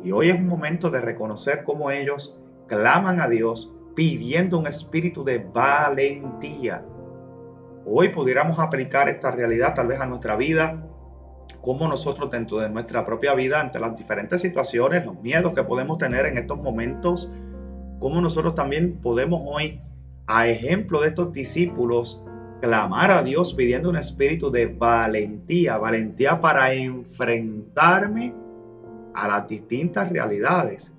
Y 0.03 0.11
hoy 0.11 0.29
es 0.29 0.35
un 0.35 0.47
momento 0.47 0.89
de 0.89 0.99
reconocer 0.99 1.63
cómo 1.63 1.89
ellos 1.89 2.37
claman 2.67 3.21
a 3.21 3.29
Dios 3.29 3.73
pidiendo 3.95 4.59
un 4.59 4.67
espíritu 4.67 5.23
de 5.23 5.39
valentía. 5.39 6.83
Hoy 7.85 8.09
pudiéramos 8.09 8.59
aplicar 8.59 9.09
esta 9.09 9.31
realidad 9.31 9.73
tal 9.73 9.87
vez 9.87 9.99
a 9.99 10.05
nuestra 10.05 10.35
vida, 10.35 10.85
como 11.61 11.87
nosotros 11.87 12.29
dentro 12.29 12.59
de 12.59 12.69
nuestra 12.69 13.05
propia 13.05 13.33
vida, 13.35 13.59
ante 13.59 13.79
las 13.79 13.95
diferentes 13.95 14.41
situaciones, 14.41 15.05
los 15.05 15.21
miedos 15.21 15.53
que 15.53 15.63
podemos 15.63 15.97
tener 15.97 16.25
en 16.25 16.37
estos 16.37 16.61
momentos, 16.61 17.31
cómo 18.01 18.19
nosotros 18.19 18.55
también 18.55 18.97
podemos 19.01 19.41
hoy, 19.45 19.79
a 20.25 20.47
ejemplo 20.47 21.01
de 21.01 21.09
estos 21.09 21.31
discípulos, 21.31 22.21
clamar 22.59 23.11
a 23.11 23.23
Dios 23.23 23.53
pidiendo 23.53 23.89
un 23.89 23.95
espíritu 23.95 24.49
de 24.49 24.65
valentía, 24.65 25.77
valentía 25.77 26.41
para 26.41 26.73
enfrentarme 26.73 28.33
a 29.13 29.27
las 29.27 29.47
distintas 29.47 30.09
realidades, 30.09 30.93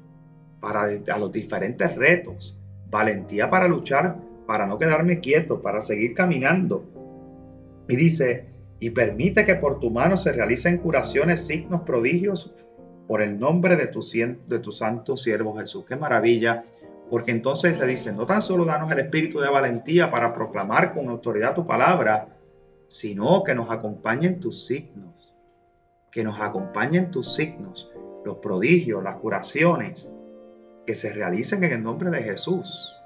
para 0.61 0.83
a 0.83 1.19
los 1.19 1.33
diferentes 1.33 1.95
retos, 1.97 2.59
valentía 2.89 3.51
para 3.51 3.67
luchar, 3.67 4.17
para 4.47 4.67
no 4.67 4.79
quedarme 4.79 5.19
quieto, 5.19 5.61
para 5.61 5.81
seguir 5.81 6.15
caminando. 6.15 6.85
Y 7.89 7.97
dice, 7.97 8.47
y 8.79 8.91
permite 8.91 9.45
que 9.45 9.57
por 9.57 9.81
tu 9.81 9.91
mano 9.91 10.17
se 10.17 10.33
realicen 10.33 10.79
curaciones, 10.79 11.47
signos, 11.47 11.83
prodigios, 11.83 12.55
por 13.09 13.23
el 13.23 13.39
nombre 13.39 13.75
de 13.77 13.89
tu, 13.89 14.01
de 14.49 14.59
tu 14.61 14.71
santo 14.71 15.17
siervo 15.17 15.57
Jesús. 15.57 15.85
Qué 15.87 15.97
maravilla 15.97 16.63
porque 17.13 17.31
entonces 17.31 17.79
le 17.79 17.87
dicen, 17.87 18.17
no 18.17 18.25
tan 18.25 18.41
solo 18.41 18.65
danos 18.65 18.91
el 18.91 18.99
espíritu 18.99 19.39
de 19.39 19.51
valentía 19.51 20.11
para 20.11 20.33
proclamar 20.33 20.95
con 20.95 21.11
autoridad 21.11 21.55
tu 21.55 21.67
palabra, 21.67 22.29
sino 22.89 23.43
que 23.45 23.55
nos 23.55 23.71
acompañen 23.71 24.41
tus 24.41 24.65
signos, 24.65 25.35
que 26.11 26.25
nos 26.25 26.41
acompañen 26.41 27.11
tus 27.11 27.35
signos, 27.35 27.93
los 28.25 28.39
prodigios, 28.39 29.03
las 29.03 29.17
curaciones, 29.17 30.11
que 30.87 30.95
se 30.95 31.13
realicen 31.13 31.63
en 31.65 31.73
el 31.73 31.83
nombre 31.83 32.09
de 32.09 32.23
Jesús. 32.23 32.99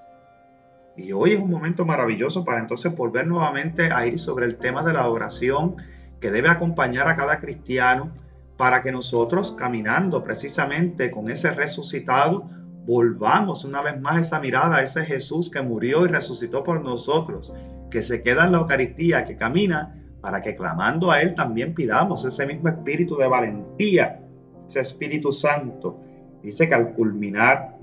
Y 0.97 1.11
hoy 1.11 1.33
es 1.33 1.41
un 1.41 1.51
momento 1.51 1.85
maravilloso 1.85 2.45
para 2.45 2.61
entonces 2.61 2.95
volver 2.95 3.27
nuevamente 3.27 3.91
a 3.91 4.07
ir 4.07 4.21
sobre 4.21 4.47
el 4.47 4.55
tema 4.55 4.85
de 4.85 4.93
la 4.93 5.11
oración 5.11 5.79
que 6.21 6.31
debe 6.31 6.49
acompañar 6.49 7.09
a 7.09 7.17
cada 7.17 7.41
cristiano 7.41 8.13
para 8.57 8.83
que 8.83 8.93
nosotros 8.93 9.51
caminando 9.51 10.23
precisamente 10.23 11.11
con 11.11 11.29
ese 11.29 11.51
resucitado 11.51 12.49
volvamos 12.87 13.65
una 13.65 13.83
vez 13.83 14.01
más 14.01 14.21
esa 14.21 14.41
mirada 14.41 14.77
a 14.77 14.83
ese 14.83 15.05
Jesús 15.05 15.51
que 15.51 15.61
murió 15.61 16.05
y 16.05 16.09
resucitó 16.09 16.63
por 16.63 16.83
nosotros, 16.83 17.53
que 17.91 18.01
se 18.01 18.23
queda 18.23 18.47
en 18.47 18.53
la 18.53 18.59
Eucaristía, 18.59 19.25
que 19.25 19.37
camina, 19.37 20.03
para 20.21 20.41
que 20.41 20.57
clamando 20.57 21.11
a 21.11 21.21
Él 21.21 21.35
también 21.35 21.75
pidamos 21.75 22.25
ese 22.25 22.47
mismo 22.47 22.69
espíritu 22.69 23.17
de 23.17 23.29
valentía, 23.29 24.21
ese 24.67 24.81
Espíritu 24.81 25.33
Santo. 25.33 26.01
Dice 26.43 26.69
que 26.69 26.75
al 26.75 26.93
culminar 26.93 27.77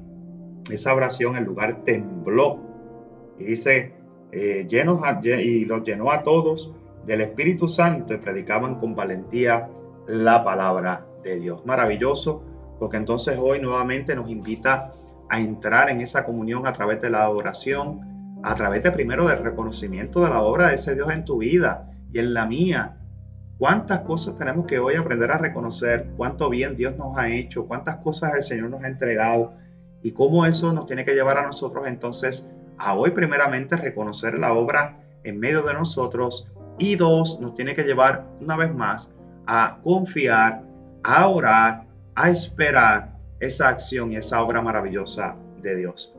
esa 0.69 0.93
oración 0.93 1.36
el 1.36 1.43
lugar 1.43 1.83
tembló. 1.86 2.60
Y 3.39 3.45
dice, 3.45 3.93
eh, 4.31 4.65
llenos 4.67 5.00
y 5.24 5.65
los 5.65 5.83
llenó 5.83 6.12
a 6.12 6.24
todos 6.24 6.74
del 7.05 7.22
Espíritu 7.22 7.67
Santo 7.67 8.13
y 8.13 8.17
predicaban 8.17 8.75
con 8.79 8.95
valentía 8.95 9.69
la 10.07 10.43
palabra 10.43 11.05
de 11.24 11.39
Dios. 11.39 11.65
Maravilloso 11.65 12.43
porque 12.80 12.98
entonces 12.98 13.38
hoy 13.39 13.60
nuevamente 13.60 14.15
nos 14.15 14.30
invita 14.30 14.92
a 15.30 15.39
entrar 15.39 15.89
en 15.89 16.01
esa 16.01 16.25
comunión 16.25 16.68
a 16.68 16.74
través 16.74 17.01
de 17.01 17.10
la 17.10 17.30
oración, 17.30 18.39
a 18.44 18.56
través 18.56 18.84
de 18.84 18.92
primero 18.92 19.27
del 19.27 19.39
reconocimiento 19.39 20.24
de 20.24 20.30
la 20.30 20.42
obra 20.42 20.68
de 20.68 20.75
ese 20.75 20.96
Dios 20.96 21.12
en 21.12 21.25
tu 21.25 21.38
vida 21.38 21.92
y 22.12 22.20
en 22.20 22.34
la 22.34 22.46
mía, 22.46 22.98
cuántas 23.58 24.01
cosas 24.01 24.36
tenemos 24.36 24.65
que 24.65 24.80
hoy 24.80 24.96
aprender 24.96 25.32
a 25.32 25.38
reconocer, 25.38 26.12
cuánto 26.18 26.50
bien 26.50 26.75
Dios 26.75 26.98
nos 26.98 27.18
ha 27.18 27.30
hecho, 27.30 27.65
cuántas 27.65 27.98
cosas 27.98 28.34
el 28.36 28.44
Señor 28.44 28.70
nos 28.70 28.84
ha 28.84 28.88
entregado 28.88 29.53
y 30.01 30.12
cómo 30.12 30.46
eso 30.46 30.74
nos 30.74 30.86
tiene 30.86 31.06
que 31.06 31.13
llevar 31.13 31.38
a 31.38 31.44
nosotros 31.44 31.88
entonces 31.88 32.53
a 32.77 32.96
hoy 32.96 33.12
primeramente 33.12 33.77
reconocer 33.77 34.38
la 34.38 34.53
obra 34.53 35.00
en 35.24 35.39
medio 35.39 35.62
de 35.62 35.74
nosotros 35.74 36.51
y 36.77 36.96
dos, 36.96 37.39
nos 37.39 37.56
tiene 37.56 37.75
que 37.75 37.84
llevar 37.84 38.27
una 38.42 38.58
vez 38.58 38.74
más 38.74 39.15
a 39.46 39.80
confiar, 39.84 40.63
a 41.03 41.27
orar, 41.27 41.88
a 42.15 42.29
esperar 42.29 43.13
esa 43.39 43.70
acción 43.70 44.12
y 44.12 44.17
esa 44.17 44.41
obra 44.41 44.62
maravillosa 44.62 45.36
de 45.62 45.75
Dios. 45.75 46.15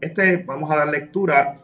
Este, 0.00 0.38
vamos 0.38 0.70
a 0.70 0.76
dar 0.76 0.88
lectura 0.88 1.60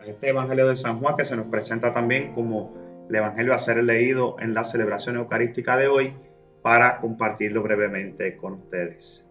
a 0.00 0.06
este 0.06 0.28
Evangelio 0.28 0.68
de 0.68 0.76
San 0.76 1.00
Juan 1.00 1.16
que 1.16 1.24
se 1.24 1.36
nos 1.36 1.46
presenta 1.46 1.92
también 1.92 2.32
como 2.32 2.74
el 3.08 3.16
Evangelio 3.16 3.54
a 3.54 3.58
ser 3.58 3.82
leído 3.82 4.36
en 4.40 4.54
la 4.54 4.64
celebración 4.64 5.16
eucarística 5.16 5.76
de 5.76 5.88
hoy 5.88 6.14
para 6.62 7.00
compartirlo 7.00 7.62
brevemente 7.62 8.36
con 8.36 8.54
ustedes. 8.54 9.28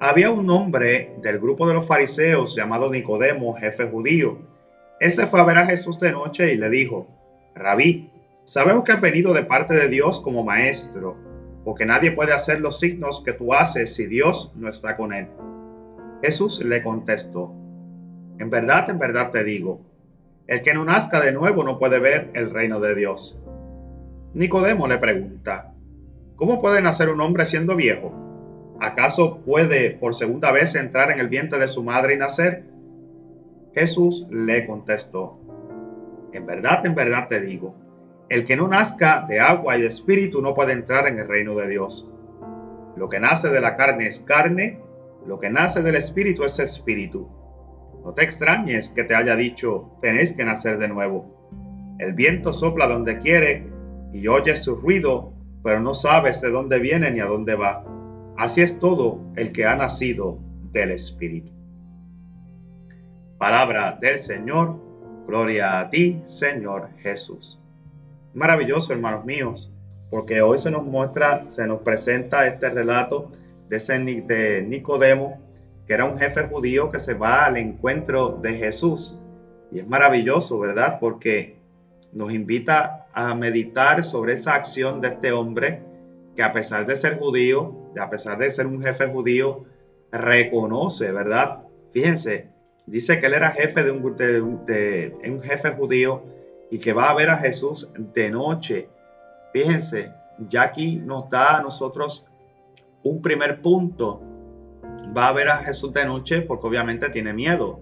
Había 0.00 0.30
un 0.30 0.48
hombre 0.48 1.14
del 1.20 1.38
grupo 1.38 1.66
de 1.66 1.74
los 1.74 1.86
fariseos 1.86 2.54
llamado 2.54 2.90
Nicodemo, 2.90 3.52
jefe 3.54 3.86
judío. 3.88 4.38
Ese 5.00 5.26
fue 5.26 5.40
a 5.40 5.44
ver 5.44 5.58
a 5.58 5.66
Jesús 5.66 5.98
de 6.00 6.12
noche 6.12 6.52
y 6.52 6.56
le 6.56 6.70
dijo, 6.70 7.08
Rabí, 7.54 8.10
sabemos 8.44 8.84
que 8.84 8.92
has 8.92 9.00
venido 9.00 9.34
de 9.34 9.42
parte 9.42 9.74
de 9.74 9.88
Dios 9.88 10.20
como 10.20 10.44
maestro, 10.44 11.16
porque 11.64 11.86
nadie 11.86 12.12
puede 12.12 12.32
hacer 12.32 12.60
los 12.60 12.78
signos 12.78 13.22
que 13.24 13.32
tú 13.32 13.54
haces 13.54 13.94
si 13.94 14.06
Dios 14.06 14.52
no 14.56 14.68
está 14.68 14.96
con 14.96 15.12
él. 15.12 15.28
Jesús 16.22 16.64
le 16.64 16.82
contestó, 16.82 17.52
en 18.38 18.50
verdad, 18.50 18.88
en 18.90 18.98
verdad 18.98 19.30
te 19.30 19.44
digo, 19.44 19.80
el 20.46 20.62
que 20.62 20.74
no 20.74 20.84
nazca 20.84 21.20
de 21.20 21.32
nuevo 21.32 21.62
no 21.62 21.78
puede 21.78 21.98
ver 21.98 22.30
el 22.34 22.50
reino 22.50 22.80
de 22.80 22.94
Dios. 22.94 23.44
Nicodemo 24.34 24.88
le 24.88 24.98
pregunta, 24.98 25.74
¿cómo 26.36 26.60
puede 26.60 26.80
nacer 26.80 27.10
un 27.10 27.20
hombre 27.20 27.46
siendo 27.46 27.76
viejo? 27.76 28.14
¿Acaso 28.80 29.38
puede 29.38 29.90
por 29.90 30.14
segunda 30.14 30.52
vez 30.52 30.74
entrar 30.74 31.10
en 31.10 31.18
el 31.18 31.28
vientre 31.28 31.58
de 31.58 31.68
su 31.68 31.82
madre 31.82 32.14
y 32.14 32.18
nacer? 32.18 32.64
Jesús 33.74 34.26
le 34.30 34.66
contestó, 34.66 35.38
en 36.32 36.46
verdad, 36.46 36.86
en 36.86 36.94
verdad 36.94 37.28
te 37.28 37.40
digo, 37.40 37.74
el 38.28 38.44
que 38.44 38.56
no 38.56 38.68
nazca 38.68 39.24
de 39.26 39.40
agua 39.40 39.76
y 39.76 39.82
de 39.82 39.86
espíritu 39.86 40.42
no 40.42 40.54
puede 40.54 40.72
entrar 40.72 41.06
en 41.06 41.18
el 41.18 41.28
reino 41.28 41.54
de 41.54 41.68
Dios. 41.68 42.08
Lo 42.96 43.08
que 43.08 43.20
nace 43.20 43.48
de 43.48 43.60
la 43.60 43.76
carne 43.76 44.06
es 44.06 44.20
carne, 44.20 44.80
lo 45.26 45.38
que 45.38 45.50
nace 45.50 45.82
del 45.82 45.94
espíritu 45.94 46.44
es 46.44 46.58
espíritu. 46.58 47.28
No 48.04 48.12
te 48.12 48.22
extrañes 48.22 48.90
que 48.90 49.04
te 49.04 49.14
haya 49.14 49.36
dicho, 49.36 49.92
tenéis 50.00 50.36
que 50.36 50.44
nacer 50.44 50.78
de 50.78 50.88
nuevo. 50.88 51.96
El 51.98 52.12
viento 52.12 52.52
sopla 52.52 52.86
donde 52.86 53.18
quiere 53.18 53.66
y 54.12 54.28
oyes 54.28 54.62
su 54.62 54.76
ruido, 54.76 55.32
pero 55.62 55.80
no 55.80 55.94
sabes 55.94 56.40
de 56.40 56.50
dónde 56.50 56.78
viene 56.78 57.10
ni 57.10 57.20
a 57.20 57.26
dónde 57.26 57.54
va. 57.54 57.84
Así 58.36 58.62
es 58.62 58.78
todo 58.78 59.20
el 59.36 59.52
que 59.52 59.66
ha 59.66 59.74
nacido 59.74 60.38
del 60.72 60.92
Espíritu. 60.92 61.52
Palabra 63.36 63.98
del 64.00 64.16
Señor, 64.16 64.76
gloria 65.26 65.80
a 65.80 65.90
ti, 65.90 66.20
Señor 66.24 66.90
Jesús. 66.98 67.57
Maravilloso, 68.34 68.92
hermanos 68.92 69.24
míos, 69.24 69.72
porque 70.10 70.42
hoy 70.42 70.58
se 70.58 70.70
nos 70.70 70.84
muestra, 70.84 71.44
se 71.46 71.66
nos 71.66 71.80
presenta 71.82 72.46
este 72.46 72.70
relato 72.70 73.30
de, 73.68 73.76
ese, 73.76 73.98
de 73.98 74.62
Nicodemo, 74.62 75.40
que 75.86 75.94
era 75.94 76.04
un 76.04 76.18
jefe 76.18 76.44
judío 76.44 76.90
que 76.90 77.00
se 77.00 77.14
va 77.14 77.46
al 77.46 77.56
encuentro 77.56 78.38
de 78.42 78.54
Jesús. 78.54 79.18
Y 79.72 79.80
es 79.80 79.88
maravilloso, 79.88 80.58
¿verdad? 80.58 80.98
Porque 81.00 81.56
nos 82.12 82.32
invita 82.32 83.06
a 83.12 83.34
meditar 83.34 84.04
sobre 84.04 84.34
esa 84.34 84.54
acción 84.54 85.00
de 85.00 85.08
este 85.08 85.32
hombre 85.32 85.82
que 86.36 86.42
a 86.42 86.52
pesar 86.52 86.86
de 86.86 86.96
ser 86.96 87.18
judío, 87.18 87.74
a 88.00 88.08
pesar 88.08 88.38
de 88.38 88.50
ser 88.50 88.66
un 88.66 88.80
jefe 88.80 89.06
judío, 89.08 89.64
reconoce, 90.12 91.10
¿verdad? 91.10 91.64
Fíjense, 91.92 92.48
dice 92.86 93.20
que 93.20 93.26
él 93.26 93.34
era 93.34 93.50
jefe 93.50 93.82
de 93.82 93.90
un, 93.90 94.16
de, 94.64 95.16
un 95.28 95.40
jefe 95.40 95.70
judío 95.70 96.22
y 96.70 96.78
que 96.78 96.92
va 96.92 97.10
a 97.10 97.14
ver 97.14 97.30
a 97.30 97.36
Jesús 97.36 97.92
de 97.96 98.30
noche. 98.30 98.88
Fíjense, 99.52 100.12
ya 100.48 100.62
aquí 100.62 100.96
nos 100.96 101.28
da 101.28 101.58
a 101.58 101.62
nosotros 101.62 102.26
un 103.02 103.22
primer 103.22 103.60
punto. 103.60 104.20
Va 105.16 105.28
a 105.28 105.32
ver 105.32 105.48
a 105.48 105.58
Jesús 105.58 105.92
de 105.92 106.04
noche 106.04 106.42
porque 106.42 106.66
obviamente 106.66 107.08
tiene 107.08 107.32
miedo, 107.32 107.80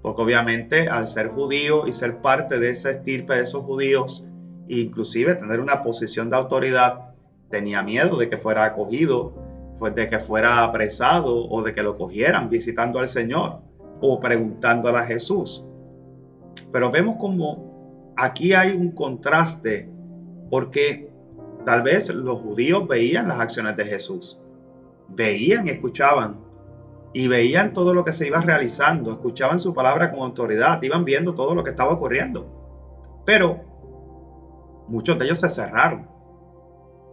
porque 0.00 0.22
obviamente 0.22 0.88
al 0.88 1.06
ser 1.06 1.28
judío 1.28 1.86
y 1.86 1.92
ser 1.92 2.22
parte 2.22 2.58
de 2.58 2.70
esa 2.70 2.90
estirpe 2.90 3.34
de 3.34 3.42
esos 3.42 3.64
judíos, 3.64 4.24
inclusive 4.68 5.34
tener 5.34 5.60
una 5.60 5.82
posición 5.82 6.30
de 6.30 6.36
autoridad, 6.36 7.14
tenía 7.50 7.82
miedo 7.82 8.16
de 8.16 8.30
que 8.30 8.38
fuera 8.38 8.64
acogido, 8.64 9.34
de 9.94 10.08
que 10.08 10.20
fuera 10.20 10.62
apresado 10.62 11.48
o 11.48 11.62
de 11.62 11.74
que 11.74 11.82
lo 11.82 11.96
cogieran 11.96 12.48
visitando 12.48 13.00
al 13.00 13.08
Señor 13.08 13.60
o 14.00 14.20
preguntando 14.20 14.88
a 14.88 15.02
Jesús. 15.02 15.64
Pero 16.70 16.90
vemos 16.90 17.16
como 17.16 17.71
aquí 18.16 18.54
hay 18.54 18.72
un 18.72 18.92
contraste 18.92 19.88
porque 20.50 21.10
tal 21.64 21.82
vez 21.82 22.08
los 22.08 22.40
judíos 22.40 22.86
veían 22.86 23.28
las 23.28 23.40
acciones 23.40 23.76
de 23.76 23.84
Jesús, 23.84 24.40
veían, 25.08 25.68
escuchaban 25.68 26.40
y 27.14 27.28
veían 27.28 27.72
todo 27.72 27.94
lo 27.94 28.04
que 28.04 28.12
se 28.12 28.26
iba 28.26 28.40
realizando, 28.40 29.10
escuchaban 29.10 29.58
su 29.58 29.74
palabra 29.74 30.10
con 30.10 30.20
autoridad, 30.20 30.82
iban 30.82 31.04
viendo 31.04 31.34
todo 31.34 31.54
lo 31.54 31.62
que 31.62 31.70
estaba 31.70 31.92
ocurriendo. 31.92 33.22
Pero 33.24 33.60
muchos 34.88 35.18
de 35.18 35.26
ellos 35.26 35.40
se 35.40 35.48
cerraron 35.48 36.12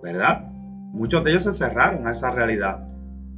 ¿verdad? 0.01 0.45
Muchos 0.51 1.23
de 1.23 1.31
ellos 1.31 1.43
se 1.43 1.53
cerraron 1.53 2.07
a 2.07 2.11
esa 2.11 2.31
realidad. 2.31 2.87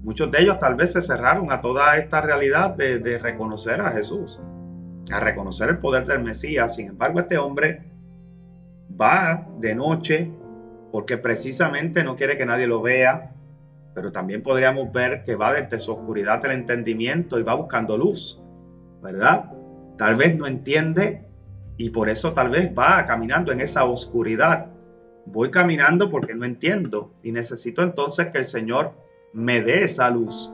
Muchos 0.04 0.32
de 0.32 0.42
ellos 0.42 0.60
tal 0.60 0.76
vez 0.76 0.94
se 0.94 1.02
cerraron 1.02 1.52
a 1.52 1.62
toda 1.62 1.98
esta 1.98 2.22
realidad 2.22 2.76
de, 2.76 3.20
reconocer 3.20 3.82
a 3.82 3.92
Jesús, 3.92 4.40
a 5.10 5.20
reconocer 5.20 5.70
el 5.70 5.78
poder 5.80 6.06
del 6.06 6.24
Mesías. 6.24 6.76
Sin 6.76 6.88
embargo, 6.88 7.20
este 7.20 7.38
hombre 7.38 7.84
va 9.00 9.48
de 9.60 9.76
noche 9.76 10.32
porque 10.92 11.18
precisamente 11.18 12.04
no 12.04 12.16
quiere 12.16 12.38
que 12.38 12.46
nadie 12.46 12.68
lo 12.68 12.82
vea, 12.82 13.32
pero 13.94 14.12
también 14.12 14.44
podríamos 14.44 14.92
ver 14.92 15.24
que 15.24 15.36
va 15.36 15.54
desde 15.54 15.80
su 15.80 15.94
oscuridad 15.94 16.42
del 16.42 16.52
entendimiento 16.52 17.40
y 17.40 17.44
va 17.44 17.56
buscando 17.56 17.98
luz, 17.98 18.42
¿verdad? 19.02 19.52
Tal 19.98 20.16
vez 20.16 20.38
no 20.38 20.48
entiende 20.48 21.26
y 21.78 21.90
por 21.90 22.10
eso 22.10 22.34
tal 22.34 22.50
vez 22.50 22.72
va 22.78 23.06
caminando 23.06 23.52
en 23.52 23.62
esa 23.62 23.86
oscuridad 23.86 24.72
voy 25.26 25.52
caminando 25.52 26.10
porque 26.10 26.36
no 26.36 26.46
entiendo 26.46 27.14
y 27.24 27.32
necesito 27.32 27.84
entonces 27.84 28.28
que 28.28 28.40
el 28.40 28.44
Señor 28.44 28.94
me 29.34 29.62
dé 29.62 29.84
esa 29.84 30.10
luz 30.10 30.54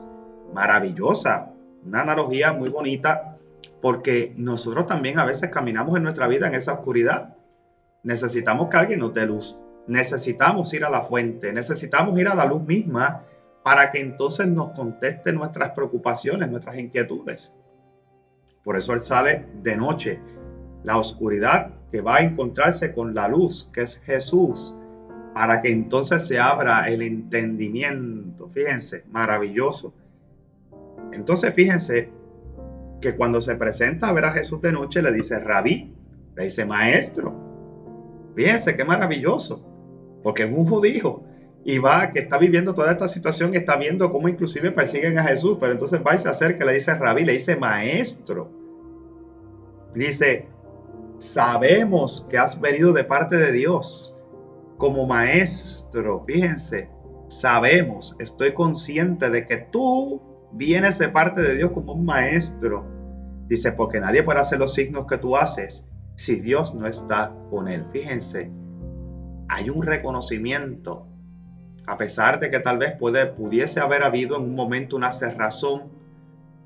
maravillosa. 0.52 1.52
Una 1.84 2.02
analogía 2.02 2.52
muy 2.52 2.68
bonita 2.68 3.37
porque 3.80 4.34
nosotros 4.36 4.86
también 4.86 5.18
a 5.18 5.24
veces 5.24 5.50
caminamos 5.50 5.96
en 5.96 6.02
nuestra 6.02 6.26
vida 6.26 6.48
en 6.48 6.54
esa 6.54 6.74
oscuridad. 6.74 7.36
Necesitamos 8.02 8.68
que 8.68 8.76
alguien 8.76 9.00
nos 9.00 9.14
dé 9.14 9.26
luz. 9.26 9.58
Necesitamos 9.86 10.72
ir 10.74 10.84
a 10.84 10.90
la 10.90 11.00
fuente, 11.00 11.52
necesitamos 11.52 12.18
ir 12.18 12.28
a 12.28 12.34
la 12.34 12.44
luz 12.44 12.62
misma 12.62 13.22
para 13.62 13.90
que 13.90 14.00
entonces 14.00 14.46
nos 14.46 14.70
conteste 14.70 15.32
nuestras 15.32 15.70
preocupaciones, 15.70 16.50
nuestras 16.50 16.76
inquietudes. 16.76 17.54
Por 18.64 18.76
eso 18.76 18.92
Él 18.92 19.00
sale 19.00 19.46
de 19.62 19.76
noche. 19.76 20.20
La 20.84 20.98
oscuridad 20.98 21.70
que 21.90 22.00
va 22.00 22.16
a 22.16 22.20
encontrarse 22.20 22.92
con 22.92 23.14
la 23.14 23.28
luz, 23.28 23.70
que 23.72 23.82
es 23.82 23.98
Jesús, 23.98 24.78
para 25.34 25.60
que 25.60 25.70
entonces 25.70 26.26
se 26.26 26.38
abra 26.38 26.88
el 26.88 27.02
entendimiento. 27.02 28.48
Fíjense, 28.50 29.04
maravilloso. 29.10 29.94
Entonces 31.12 31.54
fíjense 31.54 32.10
que 33.00 33.14
cuando 33.16 33.40
se 33.40 33.56
presenta 33.56 34.08
a 34.08 34.12
ver 34.12 34.24
a 34.24 34.32
Jesús 34.32 34.60
de 34.60 34.72
noche 34.72 35.02
le 35.02 35.12
dice 35.12 35.38
rabí, 35.38 35.94
le 36.36 36.44
dice 36.44 36.64
maestro. 36.64 37.34
Fíjense 38.34 38.76
qué 38.76 38.84
maravilloso, 38.84 39.64
porque 40.22 40.44
es 40.44 40.52
un 40.52 40.66
judío 40.66 41.22
y 41.64 41.78
va, 41.78 42.12
que 42.12 42.20
está 42.20 42.38
viviendo 42.38 42.74
toda 42.74 42.92
esta 42.92 43.08
situación, 43.08 43.54
está 43.54 43.76
viendo 43.76 44.10
cómo 44.10 44.28
inclusive 44.28 44.70
persiguen 44.70 45.18
a 45.18 45.24
Jesús, 45.24 45.58
pero 45.60 45.72
entonces 45.72 46.00
va 46.06 46.14
y 46.14 46.18
se 46.18 46.28
acerca, 46.28 46.64
le 46.64 46.74
dice 46.74 46.94
rabí, 46.94 47.24
le 47.24 47.34
dice 47.34 47.56
maestro. 47.56 48.50
Dice, 49.94 50.46
sabemos 51.18 52.26
que 52.30 52.38
has 52.38 52.60
venido 52.60 52.92
de 52.92 53.04
parte 53.04 53.36
de 53.36 53.52
Dios 53.52 54.16
como 54.76 55.06
maestro. 55.06 56.24
Fíjense, 56.26 56.88
sabemos, 57.28 58.16
estoy 58.18 58.54
consciente 58.54 59.28
de 59.28 59.44
que 59.44 59.58
tú 59.70 60.22
vienes 60.52 60.98
de 60.98 61.08
parte 61.08 61.40
de 61.42 61.56
Dios 61.56 61.72
como 61.72 61.92
un 61.92 62.04
maestro. 62.04 62.84
Dice, 63.48 63.72
porque 63.72 64.00
nadie 64.00 64.22
puede 64.22 64.40
hacer 64.40 64.58
los 64.58 64.74
signos 64.74 65.06
que 65.06 65.18
tú 65.18 65.36
haces 65.36 65.88
si 66.16 66.40
Dios 66.40 66.74
no 66.74 66.86
está 66.86 67.32
con 67.50 67.68
él. 67.68 67.84
Fíjense, 67.92 68.50
hay 69.48 69.70
un 69.70 69.82
reconocimiento, 69.82 71.06
a 71.86 71.96
pesar 71.96 72.40
de 72.40 72.50
que 72.50 72.60
tal 72.60 72.78
vez 72.78 72.92
puede, 72.92 73.26
pudiese 73.26 73.80
haber 73.80 74.02
habido 74.02 74.36
en 74.36 74.42
un 74.42 74.54
momento 74.54 74.96
una 74.96 75.12
cerrazón, 75.12 75.84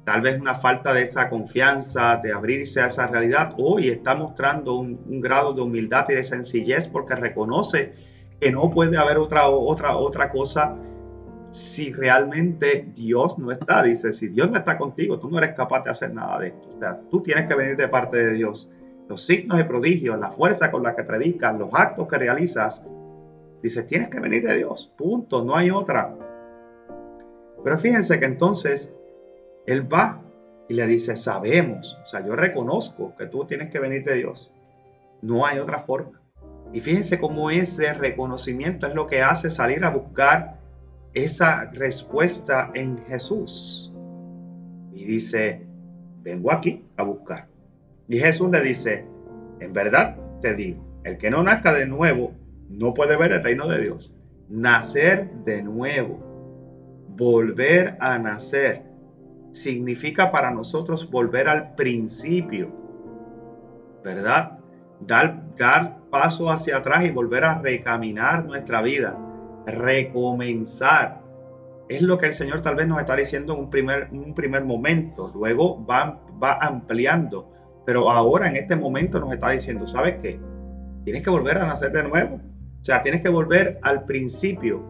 tal 0.04 0.22
vez 0.22 0.40
una 0.40 0.54
falta 0.54 0.92
de 0.92 1.02
esa 1.02 1.28
confianza, 1.28 2.16
de 2.16 2.32
abrirse 2.32 2.80
a 2.80 2.86
esa 2.86 3.06
realidad, 3.06 3.54
hoy 3.58 3.88
está 3.88 4.16
mostrando 4.16 4.74
un, 4.74 5.20
grado 5.20 5.52
de 5.52 5.62
humildad 5.62 6.06
y 6.08 6.14
de 6.14 6.24
sencillez 6.24 6.88
porque 6.88 7.14
reconoce 7.14 7.94
que 8.40 8.50
no 8.50 8.70
puede 8.70 8.96
haber 8.96 9.18
otra, 9.18 9.48
otra, 9.48 9.96
otra 9.96 10.30
cosa 10.30 10.76
si 11.52 11.92
realmente 11.92 12.88
Dios 12.94 13.38
no 13.38 13.52
está. 13.52 13.82
Dice, 13.82 14.10
si 14.12 14.28
Dios 14.28 14.50
no 14.50 14.56
está 14.56 14.78
contigo, 14.78 15.18
tú 15.18 15.30
no 15.30 15.38
eres 15.38 15.52
capaz 15.52 15.84
de 15.84 15.90
hacer 15.90 16.12
nada 16.12 16.38
de 16.40 16.48
esto. 16.48 16.68
O 16.74 16.78
sea, 16.78 17.00
tú 17.10 17.22
tienes 17.22 17.46
que 17.46 17.54
venir 17.54 17.76
de 17.76 17.88
parte 17.88 18.16
de 18.16 18.32
Dios. 18.32 18.70
Los 19.08 19.24
signos 19.26 19.58
de 19.58 19.64
prodigios, 19.64 20.18
la 20.18 20.30
fuerza 20.30 20.70
con 20.70 20.82
la 20.82 20.96
que 20.96 21.04
predicas, 21.04 21.56
los 21.58 21.68
actos 21.74 22.08
que 22.08 22.16
realizas, 22.16 22.86
dice, 23.62 23.82
tienes 23.82 24.08
que 24.08 24.18
venir 24.18 24.46
de 24.46 24.56
Dios. 24.56 24.92
Punto, 24.96 25.44
no 25.44 25.54
hay 25.54 25.70
otra. 25.70 26.16
Pero 27.62 27.78
fíjense 27.78 28.18
que 28.18 28.24
entonces 28.24 28.96
él 29.66 29.92
va 29.92 30.22
y 30.68 30.74
le 30.74 30.86
dice, 30.86 31.16
sabemos, 31.16 31.98
o 32.02 32.06
sea, 32.06 32.24
yo 32.24 32.34
reconozco 32.34 33.14
que 33.16 33.26
tú 33.26 33.44
tienes 33.44 33.70
que 33.70 33.78
venir 33.78 34.04
de 34.04 34.14
Dios. 34.14 34.50
No 35.20 35.44
hay 35.44 35.58
otra 35.58 35.78
forma. 35.78 36.22
Y 36.72 36.80
fíjense 36.80 37.20
cómo 37.20 37.50
ese 37.50 37.92
reconocimiento 37.92 38.86
es 38.86 38.94
lo 38.94 39.06
que 39.06 39.20
hace 39.20 39.50
salir 39.50 39.84
a 39.84 39.90
buscar 39.90 40.61
esa 41.14 41.70
respuesta 41.72 42.70
en 42.74 42.98
Jesús. 43.04 43.92
Y 44.92 45.04
dice, 45.04 45.66
vengo 46.22 46.52
aquí 46.52 46.84
a 46.96 47.02
buscar. 47.02 47.48
Y 48.08 48.18
Jesús 48.18 48.50
le 48.50 48.60
dice, 48.60 49.06
en 49.60 49.72
verdad 49.72 50.16
te 50.40 50.54
digo, 50.54 50.84
el 51.04 51.18
que 51.18 51.30
no 51.30 51.42
nazca 51.42 51.72
de 51.72 51.86
nuevo 51.86 52.34
no 52.68 52.94
puede 52.94 53.16
ver 53.16 53.32
el 53.32 53.42
reino 53.42 53.68
de 53.68 53.80
Dios. 53.80 54.16
Nacer 54.48 55.30
de 55.44 55.62
nuevo, 55.62 57.06
volver 57.16 57.96
a 58.00 58.18
nacer, 58.18 58.82
significa 59.52 60.30
para 60.30 60.50
nosotros 60.50 61.10
volver 61.10 61.48
al 61.48 61.74
principio, 61.74 62.70
¿verdad? 64.02 64.58
Dar, 65.00 65.56
dar 65.56 65.98
paso 66.10 66.50
hacia 66.50 66.78
atrás 66.78 67.04
y 67.04 67.10
volver 67.10 67.44
a 67.44 67.60
recaminar 67.60 68.44
nuestra 68.44 68.82
vida, 68.82 69.18
recomenzar. 69.66 71.22
Es 71.88 72.02
lo 72.02 72.18
que 72.18 72.26
el 72.26 72.32
Señor 72.32 72.62
tal 72.62 72.76
vez 72.76 72.86
nos 72.86 73.00
está 73.00 73.16
diciendo 73.16 73.54
en 73.54 73.60
un 73.60 73.70
primer, 73.70 74.08
un 74.12 74.34
primer 74.34 74.64
momento, 74.64 75.30
luego 75.34 75.84
va, 75.84 76.20
va 76.42 76.54
ampliando, 76.60 77.50
pero 77.84 78.10
ahora 78.10 78.48
en 78.48 78.56
este 78.56 78.76
momento 78.76 79.20
nos 79.20 79.32
está 79.32 79.50
diciendo, 79.50 79.86
¿sabes 79.86 80.16
qué? 80.22 80.40
Tienes 81.04 81.22
que 81.22 81.30
volver 81.30 81.58
a 81.58 81.66
nacer 81.66 81.92
de 81.92 82.04
nuevo. 82.04 82.36
O 82.36 82.84
sea, 82.84 83.02
tienes 83.02 83.20
que 83.20 83.28
volver 83.28 83.78
al 83.82 84.04
principio. 84.04 84.82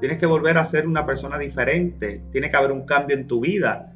Tienes 0.00 0.18
que 0.18 0.26
volver 0.26 0.58
a 0.58 0.64
ser 0.64 0.86
una 0.86 1.04
persona 1.04 1.38
diferente. 1.38 2.22
Tiene 2.30 2.50
que 2.50 2.56
haber 2.56 2.72
un 2.72 2.84
cambio 2.84 3.16
en 3.16 3.26
tu 3.26 3.40
vida 3.40 3.94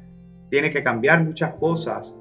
tiene 0.53 0.69
que 0.69 0.83
cambiar 0.83 1.23
muchas 1.23 1.55
cosas. 1.55 2.15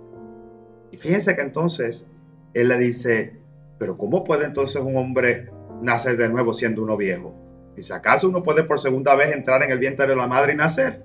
Y 0.91 0.97
fíjense 0.97 1.37
que 1.37 1.43
entonces 1.43 2.09
él 2.55 2.69
le 2.69 2.79
dice, 2.79 3.39
pero 3.79 3.99
¿cómo 3.99 4.25
puede 4.25 4.47
entonces 4.47 4.81
un 4.81 4.97
hombre 4.97 5.51
nacer 5.83 6.17
de 6.17 6.31
nuevo 6.31 6.55
siendo 6.55 6.83
uno 6.83 6.97
viejo? 6.97 7.35
Dice, 7.77 7.95
¿acaso 7.95 8.29
uno 8.29 8.43
puede 8.43 8.65
por 8.65 8.79
segunda 8.79 9.15
vez 9.15 9.33
entrar 9.33 9.63
en 9.63 9.71
el 9.71 9.79
vientre 9.79 10.07
de 10.07 10.17
la 10.17 10.27
madre 10.27 10.53
y 10.53 10.57
nacer? 10.57 11.03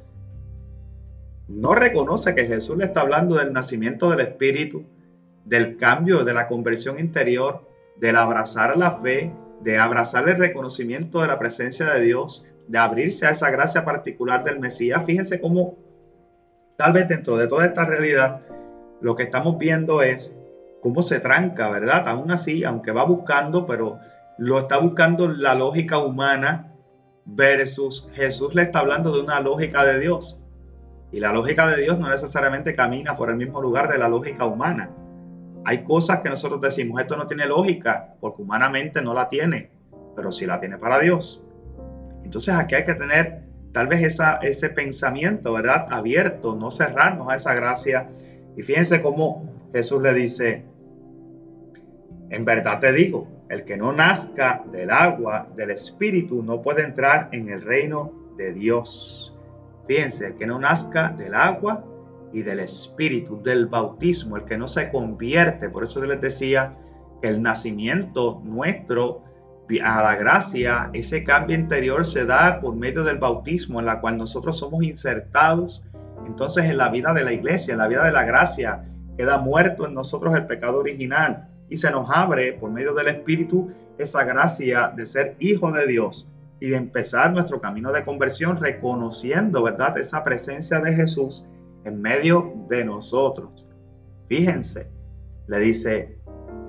No 1.47 1.75
reconoce 1.75 2.36
que 2.36 2.45
Jesús 2.45 2.77
le 2.77 2.86
está 2.86 3.01
hablando 3.01 3.36
del 3.36 3.53
nacimiento 3.53 4.10
del 4.10 4.19
Espíritu, 4.21 4.86
del 5.45 5.77
cambio, 5.77 6.25
de 6.25 6.34
la 6.34 6.47
conversión 6.47 6.99
interior, 6.99 7.67
del 7.95 8.17
abrazar 8.17 8.75
la 8.77 8.91
fe, 8.91 9.32
de 9.62 9.77
abrazar 9.77 10.27
el 10.27 10.36
reconocimiento 10.36 11.21
de 11.21 11.27
la 11.27 11.39
presencia 11.39 11.86
de 11.86 12.01
Dios, 12.01 12.45
de 12.67 12.77
abrirse 12.77 13.27
a 13.27 13.32
esa 13.32 13.49
gracia 13.49 13.86
particular 13.86 14.43
del 14.43 14.60
Mesías. 14.60 15.06
Fíjense 15.06 15.39
cómo 15.39 15.77
Tal 16.77 16.93
vez 16.93 17.08
dentro 17.08 17.38
de 17.38 17.47
toda 17.47 17.65
esta 17.65 17.86
realidad, 17.86 18.41
lo 19.01 19.15
que 19.15 19.23
estamos 19.23 19.58
viendo 19.58 20.03
es 20.03 20.39
cómo 20.80 21.01
se 21.01 21.19
tranca, 21.19 21.69
¿verdad? 21.71 22.08
Aún 22.08 22.30
así, 22.30 22.63
aunque 22.63 22.91
va 22.91 23.03
buscando, 23.03 23.65
pero 23.65 23.97
lo 24.38 24.60
está 24.60 24.78
buscando 24.78 25.28
la 25.28 25.56
lógica 25.56 25.97
humana 25.97 26.73
versus 27.26 28.10
Jesús 28.13 28.56
le 28.56 28.63
está 28.63 28.80
hablando 28.80 29.12
de 29.12 29.21
una 29.21 29.39
lógica 29.39 29.84
de 29.84 30.00
Dios. 30.00 30.41
Y 31.12 31.19
la 31.19 31.34
lógica 31.34 31.67
de 31.67 31.82
Dios 31.82 31.97
no 32.00 32.10
necesariamente 32.10 32.76
camina 32.76 33.15
por 33.15 33.30
el 33.30 33.38
mismo 33.38 33.62
lugar 33.62 33.89
de 33.89 33.97
la 33.97 34.08
lógica 34.08 34.45
humana. 34.45 34.91
Hay 35.65 35.84
cosas 35.84 36.21
que 36.21 36.30
nosotros 36.30 36.62
decimos, 36.62 37.02
esto 37.02 37.17
no 37.17 37.28
tiene 37.28 37.45
lógica, 37.45 38.15
porque 38.19 38.41
humanamente 38.41 39.02
no 39.02 39.13
la 39.13 39.28
tiene, 39.28 39.71
pero 40.15 40.32
sí 40.32 40.45
la 40.45 40.60
tiene 40.60 40.78
para 40.78 41.00
Dios. 41.00 41.43
Entonces 42.23 42.54
aquí 42.54 42.76
hay 42.76 42.84
que 42.84 42.93
tener 42.93 43.43
tal 43.73 43.88
vez 43.88 44.04
esa, 44.04 44.38
ese 44.38 44.69
pensamiento, 44.69 45.54
¿verdad? 45.54 45.88
Abierto, 45.89 46.56
no 46.56 46.71
cerrarnos 46.71 47.30
a 47.30 47.36
esa 47.36 47.54
gracia. 47.54 48.10
Y 48.56 48.62
fíjense 48.62 49.02
cómo 49.02 49.50
Jesús 49.73 50.02
le 50.02 50.13
dice, 50.13 50.65
en 52.30 52.45
verdad 52.45 52.80
te 52.80 52.91
digo, 52.91 53.28
el 53.49 53.63
que 53.63 53.77
no 53.77 53.93
nazca 53.93 54.63
del 54.71 54.89
agua, 54.91 55.47
del 55.55 55.71
espíritu, 55.71 56.43
no 56.43 56.62
puede 56.62 56.83
entrar 56.83 57.29
en 57.31 57.49
el 57.49 57.62
reino 57.62 58.12
de 58.38 58.53
Dios. 58.53 59.38
Fíjense, 59.88 60.27
el 60.27 60.36
que 60.36 60.45
no 60.45 60.60
nazca 60.60 61.10
del 61.10 61.33
agua 61.33 61.83
y 62.33 62.41
del 62.41 62.60
espíritu, 62.60 63.41
del 63.41 63.67
bautismo, 63.67 64.38
el 64.38 64.43
que 64.43 64.57
no 64.57 64.67
se 64.67 64.91
convierte. 64.91 65.69
Por 65.69 65.83
eso 65.83 66.03
les 66.05 66.19
decía 66.19 66.75
que 67.21 67.29
el 67.29 67.41
nacimiento 67.41 68.41
nuestro 68.43 69.23
a 69.83 70.01
la 70.01 70.15
gracia, 70.15 70.89
ese 70.93 71.25
cambio 71.25 71.57
interior 71.57 72.05
se 72.05 72.25
da 72.25 72.62
por 72.62 72.75
medio 72.75 73.03
del 73.03 73.17
bautismo 73.17 73.79
en 73.79 73.86
la 73.86 73.99
cual 73.99 74.17
nosotros 74.17 74.57
somos 74.57 74.81
insertados 74.83 75.83
entonces 76.25 76.65
en 76.65 76.77
la 76.77 76.89
vida 76.89 77.13
de 77.13 77.23
la 77.23 77.33
iglesia, 77.33 77.73
en 77.73 77.79
la 77.79 77.88
vida 77.88 78.03
de 78.05 78.12
la 78.12 78.25
gracia, 78.25 78.83
queda 79.17 79.38
muerto 79.38 79.88
en 79.88 79.93
nosotros 79.93 80.36
el 80.36 80.45
pecado 80.45 80.79
original 80.79 81.47
y 81.69 81.77
se 81.77 81.91
nos 81.91 82.10
abre 82.10 82.53
por 82.53 82.71
medio 82.71 82.93
del 82.93 83.08
Espíritu 83.08 83.69
esa 83.97 84.23
gracia 84.23 84.93
de 84.95 85.06
ser 85.06 85.36
hijo 85.39 85.71
de 85.71 85.88
Dios 85.88 86.27
y 86.60 86.69
de 86.69 86.77
empezar 86.77 87.32
nuestro 87.34 87.62
camino 87.62 87.91
de 87.91 88.03
conversión 88.03 88.58
reconociendo, 88.58 89.63
¿verdad?, 89.63 89.97
esa 89.97 90.23
presencia 90.23 90.80
de 90.80 90.93
Jesús 90.93 91.45
en 91.84 92.01
medio 92.01 92.53
de 92.69 92.84
nosotros. 92.84 93.67
Fíjense, 94.27 94.88
le 95.47 95.60
dice 95.60 96.17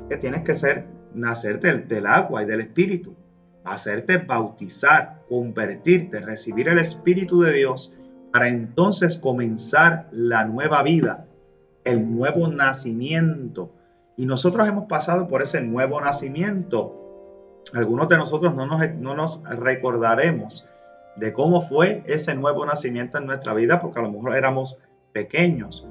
que 0.09 0.17
tienes 0.17 0.43
que 0.43 0.55
ser 0.55 0.87
nacer 1.15 1.61
del, 1.61 2.07
agua 2.07 2.43
y 2.43 2.47
del 2.47 2.61
Espíritu, 2.61 3.17
hacerte 3.65 4.19
bautizar, 4.19 5.23
convertirte, 5.29 6.21
recibir 6.21 6.69
el 6.69 6.79
Espíritu 6.79 7.41
de 7.41 7.53
Dios 7.53 7.95
para 8.33 8.49
entonces 8.49 9.17
comenzar 9.17 10.09
la 10.13 10.45
nueva 10.45 10.83
vida, 10.83 11.27
el 11.85 12.15
nuevo 12.15 12.49
nacimiento. 12.49 13.73
Y 14.19 14.27
nosotros 14.27 14.69
hemos 14.69 14.87
pasado 14.87 15.29
por 15.29 15.43
ese 15.43 15.61
nuevo 15.61 16.01
nacimiento. 16.01 17.63
Algunos 17.73 18.09
de 18.09 18.19
nosotros 18.19 18.53
no 18.53 18.67
nos, 18.67 18.81
no 18.97 19.15
nos 19.15 19.45
recordaremos 19.45 20.69
de 21.15 21.33
cómo 21.33 21.61
fue 21.61 22.03
ese 22.05 22.35
nuevo 22.35 22.67
nacimiento 22.67 23.19
en 23.19 23.27
nuestra 23.27 23.55
vida, 23.55 23.81
porque 23.81 24.01
a 24.01 24.03
lo 24.03 24.11
mejor 24.11 24.35
éramos 24.35 24.81
pequeños. 25.13 25.87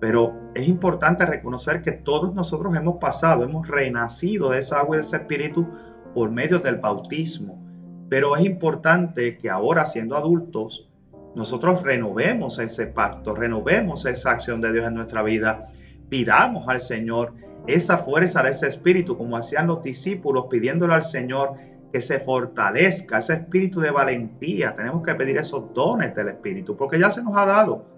Pero 0.00 0.32
es 0.54 0.68
importante 0.68 1.26
reconocer 1.26 1.82
que 1.82 1.90
todos 1.90 2.32
nosotros 2.34 2.76
hemos 2.76 2.98
pasado, 2.98 3.42
hemos 3.42 3.66
renacido 3.66 4.50
de 4.50 4.60
esa 4.60 4.78
agua 4.78 4.94
y 4.94 5.00
de 5.00 5.04
ese 5.04 5.16
espíritu 5.16 5.66
por 6.14 6.30
medio 6.30 6.60
del 6.60 6.76
bautismo. 6.76 7.60
Pero 8.08 8.36
es 8.36 8.44
importante 8.44 9.38
que 9.38 9.50
ahora, 9.50 9.86
siendo 9.86 10.16
adultos, 10.16 10.88
nosotros 11.34 11.82
renovemos 11.82 12.60
ese 12.60 12.86
pacto, 12.86 13.34
renovemos 13.34 14.06
esa 14.06 14.30
acción 14.30 14.60
de 14.60 14.72
Dios 14.72 14.86
en 14.86 14.94
nuestra 14.94 15.24
vida, 15.24 15.66
pidamos 16.08 16.68
al 16.68 16.80
Señor 16.80 17.32
esa 17.66 17.98
fuerza 17.98 18.42
de 18.42 18.50
ese 18.50 18.68
espíritu, 18.68 19.16
como 19.16 19.36
hacían 19.36 19.66
los 19.66 19.82
discípulos, 19.82 20.46
pidiéndole 20.50 20.94
al 20.94 21.04
Señor 21.04 21.54
que 21.92 22.00
se 22.00 22.20
fortalezca 22.20 23.18
ese 23.18 23.34
espíritu 23.34 23.80
de 23.80 23.90
valentía. 23.90 24.74
Tenemos 24.74 25.02
que 25.02 25.14
pedir 25.14 25.36
esos 25.36 25.72
dones 25.74 26.14
del 26.14 26.28
espíritu, 26.28 26.76
porque 26.76 26.98
ya 26.98 27.10
se 27.10 27.22
nos 27.22 27.36
ha 27.36 27.46
dado 27.46 27.92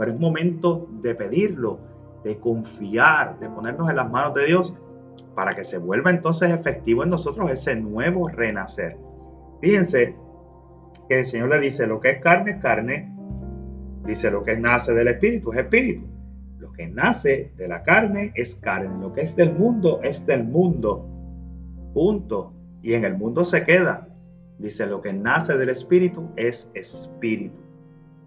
pero 0.00 0.12
es 0.12 0.18
momento 0.18 0.88
de 1.02 1.14
pedirlo, 1.14 1.78
de 2.24 2.38
confiar, 2.38 3.38
de 3.38 3.50
ponernos 3.50 3.90
en 3.90 3.96
las 3.96 4.10
manos 4.10 4.32
de 4.32 4.46
Dios 4.46 4.78
para 5.34 5.52
que 5.52 5.62
se 5.62 5.76
vuelva 5.76 6.08
entonces 6.08 6.50
efectivo 6.52 7.04
en 7.04 7.10
nosotros 7.10 7.50
ese 7.50 7.76
nuevo 7.76 8.26
renacer. 8.30 8.96
Fíjense 9.60 10.16
que 11.06 11.18
el 11.18 11.24
Señor 11.26 11.50
le 11.50 11.60
dice, 11.60 11.86
lo 11.86 12.00
que 12.00 12.12
es 12.12 12.22
carne 12.22 12.52
es 12.52 12.56
carne, 12.62 13.14
dice 14.02 14.30
lo 14.30 14.42
que 14.42 14.56
nace 14.56 14.94
del 14.94 15.08
espíritu 15.08 15.52
es 15.52 15.58
espíritu, 15.58 16.06
lo 16.60 16.72
que 16.72 16.86
nace 16.86 17.52
de 17.56 17.68
la 17.68 17.82
carne 17.82 18.32
es 18.34 18.54
carne, 18.54 19.00
lo 19.00 19.12
que 19.14 19.22
es 19.22 19.34
del 19.34 19.54
mundo 19.54 19.98
es 20.02 20.26
del 20.26 20.44
mundo, 20.44 21.06
punto. 21.94 22.52
Y 22.82 22.92
en 22.94 23.04
el 23.04 23.16
mundo 23.16 23.44
se 23.44 23.64
queda, 23.64 24.08
dice 24.58 24.86
lo 24.86 25.00
que 25.00 25.12
nace 25.12 25.56
del 25.56 25.70
espíritu 25.70 26.30
es 26.36 26.70
espíritu. 26.74 27.56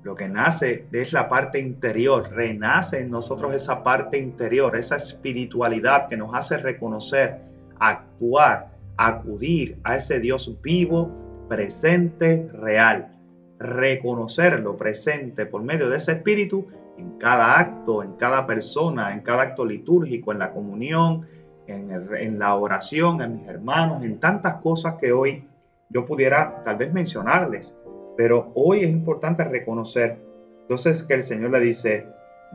Lo 0.01 0.15
que 0.15 0.27
nace 0.27 0.87
es 0.91 1.13
la 1.13 1.29
parte 1.29 1.59
interior, 1.59 2.29
renace 2.31 3.01
en 3.01 3.11
nosotros 3.11 3.53
esa 3.53 3.83
parte 3.83 4.17
interior, 4.17 4.75
esa 4.75 4.97
espiritualidad 4.97 6.07
que 6.07 6.17
nos 6.17 6.33
hace 6.33 6.57
reconocer, 6.57 7.39
actuar, 7.79 8.73
acudir 8.97 9.77
a 9.83 9.95
ese 9.95 10.19
Dios 10.19 10.59
vivo, 10.61 11.11
presente, 11.47 12.47
real. 12.51 13.11
reconocerlo 13.59 14.75
presente 14.75 15.45
por 15.45 15.63
medio 15.63 15.87
de 15.87 15.95
ese 15.95 16.13
espíritu 16.13 16.67
en 16.97 17.17
cada 17.17 17.59
acto, 17.59 18.03
en 18.03 18.13
cada 18.13 18.45
persona, 18.45 19.13
en 19.13 19.21
cada 19.21 19.43
acto 19.43 19.65
litúrgico, 19.65 20.31
en 20.31 20.39
la 20.39 20.51
comunión, 20.51 21.27
en, 21.67 21.91
en, 22.15 22.39
la 22.39 22.55
oración, 22.55 23.21
en 23.21 23.35
mis 23.35 23.47
hermanos, 23.47 24.03
en 24.03 24.19
tantas 24.19 24.55
cosas 24.55 24.95
que 24.99 25.11
hoy 25.13 25.47
yo 25.89 26.05
pudiera 26.05 26.61
tal 26.63 26.77
vez 26.77 26.93
mencionarles. 26.93 27.77
Pero 28.15 28.51
hoy 28.55 28.83
es 28.83 28.91
importante 28.91 29.43
reconocer 29.43 30.19
entonces 30.63 31.03
que 31.03 31.13
el 31.13 31.23
Señor 31.23 31.51
le 31.51 31.59
dice, 31.59 32.07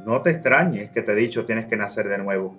no 0.05 0.23
te 0.23 0.31
extrañes 0.31 0.91
que 0.91 1.03
te 1.03 1.13
he 1.13 1.15
dicho 1.15 1.45
tienes 1.45 1.67
que 1.67 1.77
nacer 1.77 2.09
de 2.09 2.19
nuevo. 2.19 2.57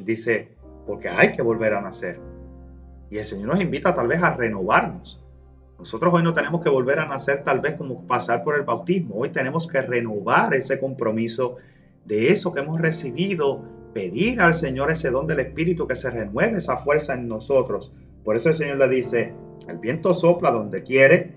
Dice, 0.00 0.56
porque 0.86 1.08
hay 1.08 1.32
que 1.32 1.42
volver 1.42 1.74
a 1.74 1.80
nacer. 1.80 2.18
Y 3.10 3.18
el 3.18 3.24
Señor 3.24 3.48
nos 3.48 3.60
invita 3.60 3.94
tal 3.94 4.08
vez 4.08 4.22
a 4.22 4.34
renovarnos. 4.34 5.22
Nosotros 5.78 6.14
hoy 6.14 6.22
no 6.22 6.32
tenemos 6.32 6.62
que 6.62 6.70
volver 6.70 7.00
a 7.00 7.06
nacer 7.06 7.44
tal 7.44 7.60
vez 7.60 7.74
como 7.74 8.06
pasar 8.06 8.42
por 8.42 8.56
el 8.56 8.62
bautismo. 8.62 9.16
Hoy 9.16 9.28
tenemos 9.28 9.66
que 9.66 9.82
renovar 9.82 10.54
ese 10.54 10.80
compromiso 10.80 11.56
de 12.06 12.28
eso 12.28 12.54
que 12.54 12.60
hemos 12.60 12.80
recibido, 12.80 13.62
pedir 13.92 14.40
al 14.40 14.54
Señor 14.54 14.90
ese 14.90 15.10
don 15.10 15.26
del 15.26 15.40
Espíritu 15.40 15.86
que 15.86 15.94
se 15.94 16.10
renueve 16.10 16.58
esa 16.58 16.78
fuerza 16.78 17.14
en 17.14 17.28
nosotros. 17.28 17.92
Por 18.24 18.36
eso 18.36 18.48
el 18.48 18.54
Señor 18.54 18.78
le 18.78 18.88
dice, 18.88 19.34
el 19.68 19.76
viento 19.76 20.14
sopla 20.14 20.50
donde 20.50 20.82
quiere, 20.82 21.34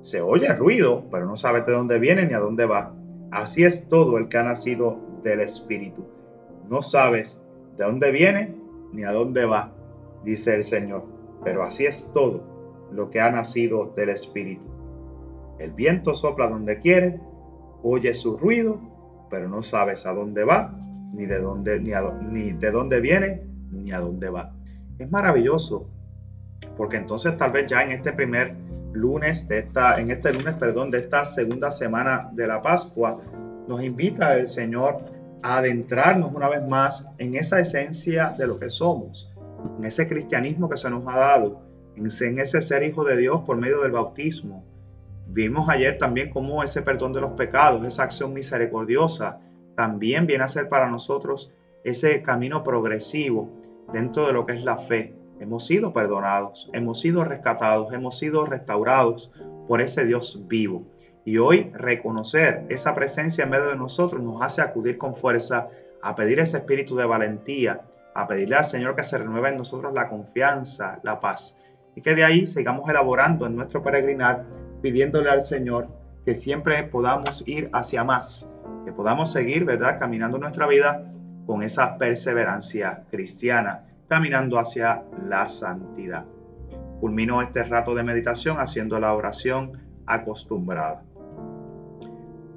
se 0.00 0.22
oye 0.22 0.46
el 0.46 0.56
ruido, 0.56 1.04
pero 1.10 1.26
no 1.26 1.36
sabe 1.36 1.60
de 1.62 1.72
dónde 1.72 1.98
viene 1.98 2.26
ni 2.26 2.32
a 2.32 2.38
dónde 2.38 2.64
va. 2.64 2.94
Así 3.32 3.64
es 3.64 3.88
todo 3.88 4.16
el 4.16 4.28
que 4.28 4.38
ha 4.38 4.44
nacido 4.44 4.98
del 5.22 5.40
Espíritu. 5.40 6.06
No 6.70 6.80
sabes 6.80 7.42
de 7.76 7.84
dónde 7.84 8.10
viene 8.12 8.54
ni 8.92 9.04
a 9.04 9.12
dónde 9.12 9.44
va, 9.44 9.72
dice 10.24 10.54
el 10.54 10.64
Señor. 10.64 11.04
Pero 11.42 11.62
así 11.62 11.84
es 11.84 12.10
todo 12.14 12.53
lo 12.92 13.10
que 13.10 13.20
ha 13.20 13.30
nacido 13.30 13.92
del 13.96 14.10
Espíritu. 14.10 14.64
El 15.58 15.72
viento 15.72 16.14
sopla 16.14 16.48
donde 16.48 16.78
quiere, 16.78 17.20
oye 17.82 18.14
su 18.14 18.36
ruido, 18.36 18.80
pero 19.30 19.48
no 19.48 19.62
sabes 19.62 20.06
a 20.06 20.12
dónde 20.12 20.44
va, 20.44 20.74
ni 21.12 21.26
de 21.26 21.40
dónde, 21.40 21.80
ni, 21.80 22.52
de 22.52 22.70
dónde 22.70 23.00
viene, 23.00 23.42
ni 23.70 23.92
a 23.92 24.00
dónde 24.00 24.30
va. 24.30 24.52
Es 24.98 25.10
maravilloso, 25.10 25.88
porque 26.76 26.96
entonces 26.96 27.36
tal 27.36 27.52
vez 27.52 27.66
ya 27.66 27.82
en 27.82 27.92
este 27.92 28.12
primer 28.12 28.54
lunes 28.92 29.48
de 29.48 29.58
esta, 29.60 30.00
en 30.00 30.10
este 30.10 30.32
lunes, 30.32 30.54
perdón, 30.54 30.90
de 30.90 30.98
esta 30.98 31.24
segunda 31.24 31.70
semana 31.70 32.30
de 32.32 32.46
la 32.46 32.62
Pascua, 32.62 33.20
nos 33.68 33.82
invita 33.82 34.36
el 34.36 34.46
Señor 34.46 35.04
a 35.42 35.58
adentrarnos 35.58 36.32
una 36.32 36.48
vez 36.48 36.66
más 36.66 37.08
en 37.18 37.34
esa 37.34 37.60
esencia 37.60 38.34
de 38.38 38.46
lo 38.46 38.58
que 38.58 38.70
somos, 38.70 39.32
en 39.78 39.84
ese 39.84 40.08
cristianismo 40.08 40.68
que 40.68 40.76
se 40.76 40.90
nos 40.90 41.06
ha 41.08 41.18
dado, 41.18 41.62
en 41.96 42.38
ese 42.38 42.60
ser 42.60 42.82
hijo 42.82 43.04
de 43.04 43.16
Dios 43.16 43.42
por 43.46 43.56
medio 43.56 43.80
del 43.82 43.92
bautismo. 43.92 44.64
Vimos 45.26 45.68
ayer 45.68 45.98
también 45.98 46.30
cómo 46.30 46.62
ese 46.62 46.82
perdón 46.82 47.12
de 47.12 47.20
los 47.20 47.32
pecados, 47.32 47.84
esa 47.84 48.04
acción 48.04 48.32
misericordiosa, 48.32 49.40
también 49.74 50.26
viene 50.26 50.44
a 50.44 50.48
ser 50.48 50.68
para 50.68 50.90
nosotros 50.90 51.52
ese 51.82 52.22
camino 52.22 52.62
progresivo 52.62 53.50
dentro 53.92 54.26
de 54.26 54.32
lo 54.32 54.46
que 54.46 54.54
es 54.54 54.64
la 54.64 54.78
fe. 54.78 55.14
Hemos 55.40 55.66
sido 55.66 55.92
perdonados, 55.92 56.70
hemos 56.72 57.00
sido 57.00 57.24
rescatados, 57.24 57.92
hemos 57.92 58.18
sido 58.18 58.46
restaurados 58.46 59.30
por 59.66 59.80
ese 59.80 60.04
Dios 60.04 60.40
vivo. 60.46 60.84
Y 61.24 61.38
hoy 61.38 61.70
reconocer 61.72 62.66
esa 62.68 62.94
presencia 62.94 63.44
en 63.44 63.50
medio 63.50 63.68
de 63.68 63.76
nosotros 63.76 64.22
nos 64.22 64.42
hace 64.42 64.62
acudir 64.62 64.98
con 64.98 65.14
fuerza 65.14 65.68
a 66.02 66.14
pedir 66.14 66.38
ese 66.38 66.58
espíritu 66.58 66.96
de 66.96 67.06
valentía, 67.06 67.80
a 68.14 68.28
pedirle 68.28 68.56
al 68.56 68.64
Señor 68.64 68.94
que 68.94 69.02
se 69.02 69.18
renueve 69.18 69.48
en 69.48 69.56
nosotros 69.56 69.94
la 69.94 70.08
confianza, 70.08 71.00
la 71.02 71.18
paz. 71.18 71.58
Y 71.96 72.00
que 72.00 72.14
de 72.14 72.24
ahí 72.24 72.46
sigamos 72.46 72.88
elaborando 72.88 73.46
en 73.46 73.56
nuestro 73.56 73.82
peregrinar, 73.82 74.44
pidiéndole 74.82 75.30
al 75.30 75.42
Señor 75.42 75.88
que 76.24 76.34
siempre 76.34 76.82
podamos 76.84 77.46
ir 77.46 77.68
hacia 77.72 78.02
más, 78.02 78.54
que 78.84 78.92
podamos 78.92 79.30
seguir, 79.30 79.64
¿verdad?, 79.64 79.98
caminando 79.98 80.38
nuestra 80.38 80.66
vida 80.66 81.10
con 81.46 81.62
esa 81.62 81.98
perseverancia 81.98 83.04
cristiana, 83.10 83.84
caminando 84.08 84.58
hacia 84.58 85.04
la 85.28 85.48
santidad. 85.48 86.24
Culmino 87.00 87.42
este 87.42 87.62
rato 87.64 87.94
de 87.94 88.02
meditación 88.02 88.58
haciendo 88.58 88.98
la 88.98 89.14
oración 89.14 89.82
acostumbrada. 90.06 91.02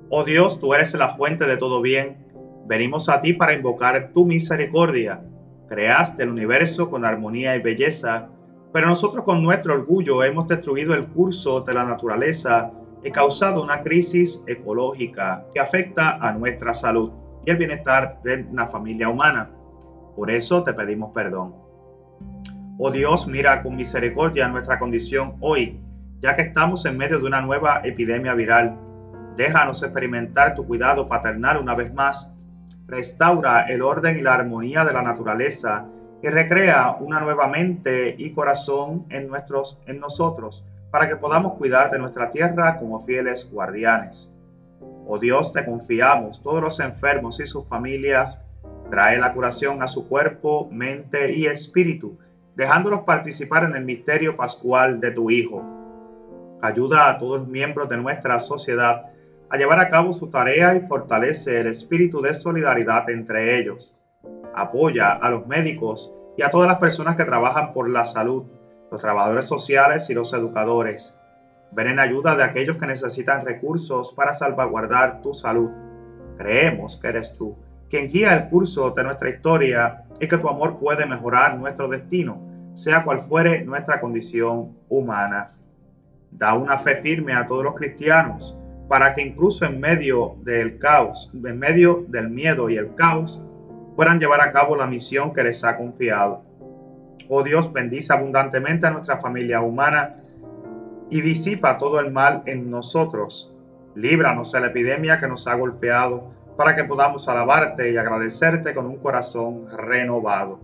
Oh 0.09 0.23
Dios, 0.23 0.59
tú 0.59 0.73
eres 0.73 0.93
la 0.93 1.09
fuente 1.09 1.45
de 1.45 1.57
todo 1.57 1.81
bien. 1.81 2.25
Venimos 2.65 3.09
a 3.09 3.21
ti 3.21 3.33
para 3.33 3.53
invocar 3.53 4.11
tu 4.13 4.25
misericordia. 4.25 5.21
Creaste 5.67 6.23
el 6.23 6.29
universo 6.29 6.89
con 6.89 7.03
armonía 7.03 7.57
y 7.57 7.61
belleza, 7.61 8.29
pero 8.77 8.89
nosotros 8.89 9.23
con 9.23 9.41
nuestro 9.41 9.73
orgullo 9.73 10.23
hemos 10.23 10.47
destruido 10.47 10.93
el 10.93 11.07
curso 11.07 11.61
de 11.61 11.73
la 11.73 11.83
naturaleza 11.83 12.71
y 13.03 13.09
causado 13.09 13.63
una 13.63 13.81
crisis 13.81 14.43
ecológica 14.45 15.43
que 15.51 15.59
afecta 15.59 16.17
a 16.17 16.31
nuestra 16.33 16.75
salud 16.75 17.11
y 17.43 17.49
el 17.49 17.57
bienestar 17.57 18.21
de 18.21 18.45
la 18.53 18.67
familia 18.67 19.09
humana. 19.09 19.49
Por 20.15 20.29
eso 20.29 20.63
te 20.63 20.75
pedimos 20.75 21.11
perdón. 21.11 21.55
Oh 22.77 22.91
Dios, 22.91 23.25
mira 23.25 23.63
con 23.63 23.75
misericordia 23.75 24.47
nuestra 24.47 24.77
condición 24.77 25.37
hoy, 25.41 25.81
ya 26.19 26.35
que 26.35 26.43
estamos 26.43 26.85
en 26.85 26.97
medio 26.97 27.17
de 27.17 27.25
una 27.25 27.41
nueva 27.41 27.81
epidemia 27.83 28.35
viral. 28.35 28.77
Déjanos 29.37 29.81
experimentar 29.81 30.53
tu 30.53 30.67
cuidado 30.67 31.09
paternal 31.09 31.57
una 31.57 31.73
vez 31.73 31.91
más. 31.95 32.31
Restaura 32.85 33.63
el 33.63 33.81
orden 33.81 34.19
y 34.19 34.21
la 34.21 34.35
armonía 34.35 34.85
de 34.85 34.93
la 34.93 35.01
naturaleza 35.01 35.87
y 36.21 36.27
recrea 36.27 36.97
una 36.99 37.19
nueva 37.19 37.47
mente 37.47 38.15
y 38.17 38.31
corazón 38.31 39.05
en, 39.09 39.27
nuestros, 39.27 39.81
nosotros 39.99 40.65
para 40.91 41.07
que 41.07 41.17
podamos 41.17 41.53
cuidar 41.53 41.91
de 41.91 41.99
nuestra 41.99 42.29
tierra 42.29 42.79
como 42.79 42.99
fieles 42.99 43.51
guardianes. 43.51 44.33
Oh 45.05 45.19
Dios, 45.19 45.53
te 45.53 45.65
confiamos 45.65 46.41
todos 46.41 46.61
los 46.61 46.79
enfermos 46.79 47.39
y 47.39 47.45
sus 47.45 47.67
familias 47.67 48.47
Trae 48.89 49.19
la 49.19 49.33
curación 49.33 49.83
a 49.83 49.87
su 49.87 50.07
cuerpo, 50.07 50.69
mente 50.71 51.33
y 51.33 51.45
espíritu, 51.45 52.17
dejándolos 52.55 53.01
participar 53.01 53.65
en 53.65 53.75
el 53.75 53.83
misterio 53.83 54.37
pascual 54.37 55.01
de 55.01 55.11
tu 55.11 55.29
Hijo. 55.29 55.61
Ayuda 56.61 57.09
a 57.09 57.19
todos 57.19 57.41
los 57.41 57.47
miembros 57.49 57.89
de 57.89 57.97
nuestra 57.97 58.39
sociedad 58.39 59.11
a 59.49 59.57
llevar 59.57 59.79
a 59.79 59.89
cabo 59.89 60.13
su 60.13 60.29
tarea 60.29 60.75
y 60.75 60.87
fortalece 60.87 61.59
el 61.59 61.67
espíritu 61.67 62.21
de 62.21 62.33
solidaridad 62.33 63.09
entre 63.09 63.59
ellos. 63.59 63.93
Apoya 64.59 65.11
a 65.11 65.29
los 65.29 65.47
médicos 65.47 66.11
y 66.37 66.41
a 66.41 66.49
todas 66.49 66.67
las 66.67 66.77
personas 66.77 67.15
que 67.15 67.25
trabajan 67.25 67.73
por 67.73 67.89
la 67.89 68.05
salud, 68.05 68.43
los 68.91 69.01
trabajadores 69.01 69.47
sociales 69.47 70.09
y 70.09 70.13
los 70.13 70.33
educadores. 70.33 71.21
Ven 71.71 71.87
en 71.87 71.99
ayuda 71.99 72.35
de 72.35 72.43
aquellos 72.43 72.77
que 72.77 72.87
necesitan 72.87 73.45
recursos 73.45 74.13
para 74.13 74.33
salvaguardar 74.33 75.21
tu 75.21 75.33
salud. 75.33 75.69
Creemos 76.37 76.95
que 76.95 77.07
eres 77.07 77.37
tú 77.37 77.57
quien 77.89 78.09
guía 78.09 78.35
el 78.35 78.49
curso 78.49 78.91
de 78.91 79.03
nuestra 79.03 79.29
historia 79.29 80.03
y 80.19 80.27
que 80.27 80.37
tu 80.37 80.49
amor 80.49 80.77
puede 80.77 81.05
mejorar 81.05 81.57
nuestro 81.57 81.87
destino, 81.87 82.41
sea 82.73 83.03
cual 83.03 83.19
fuere 83.19 83.63
nuestra 83.63 83.99
condición 83.99 84.75
humana. 84.89 85.51
Da 86.31 86.53
una 86.53 86.77
fe 86.77 86.95
firme 86.97 87.33
a 87.33 87.45
todos 87.45 87.63
los 87.63 87.75
cristianos 87.75 88.59
para 88.89 89.13
que 89.13 89.21
incluso 89.21 89.65
en 89.65 89.79
medio 89.79 90.35
del 90.43 90.77
caos, 90.79 91.31
en 91.33 91.59
medio 91.59 92.05
del 92.07 92.29
miedo 92.29 92.69
y 92.69 92.77
el 92.77 92.93
caos, 92.95 93.41
puedan 93.97 94.19
llevar 94.19 94.41
a 94.41 94.51
cabo 94.51 94.77
la 94.77 94.85
misión 94.85 95.33
que 95.33 95.41
les 95.41 95.63
ha 95.63 95.75
confiado. 95.75 96.43
Oh 97.29 97.41
Dios, 97.41 97.73
bendice 97.73 98.13
abundantemente 98.13 98.85
a 98.85 98.91
nuestra 98.91 99.19
familia 99.19 99.59
humana 99.61 100.17
y 101.09 101.19
disipa 101.21 101.79
todo 101.79 101.99
el 101.99 102.11
mal 102.11 102.43
en 102.45 102.69
nosotros. 102.69 103.55
Líbranos 103.95 104.51
de 104.51 104.61
la 104.61 104.67
epidemia 104.67 105.17
que 105.17 105.27
nos 105.27 105.47
ha 105.47 105.55
golpeado 105.55 106.31
para 106.55 106.75
que 106.75 106.83
podamos 106.83 107.27
alabarte 107.27 107.91
y 107.91 107.97
agradecerte 107.97 108.75
con 108.75 108.85
un 108.85 108.97
corazón 108.97 109.63
renovado, 109.75 110.59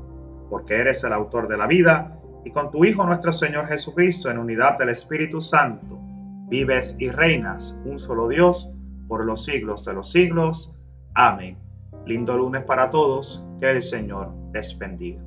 porque 0.52 0.76
eres 0.76 1.04
el 1.04 1.14
autor 1.14 1.48
de 1.48 1.58
la 1.58 1.66
vida 1.66 2.20
y 2.46 2.52
con 2.52 2.70
tu 2.70 2.86
Hijo 2.86 3.04
nuestro 3.04 3.32
Señor 3.32 3.68
Jesucristo 3.68 4.30
en 4.30 4.38
unidad 4.38 4.78
del 4.78 4.90
Espíritu 4.90 5.42
Santo, 5.42 5.98
vives 6.50 6.98
y 7.00 7.10
reinas 7.10 7.80
un 7.84 7.98
solo 7.98 8.28
Dios 8.28 8.72
por 9.08 9.26
los 9.26 9.44
siglos 9.44 9.84
de 9.86 9.94
los 9.94 10.12
siglos. 10.12 10.76
Amén. 11.16 11.63
Lindo 12.06 12.38
lunes 12.38 12.64
para 12.64 12.90
todos, 12.90 13.46
que 13.60 13.72
el 13.72 13.82
Señor 13.82 14.34
les 14.54 14.78
bendiga. 14.78 15.24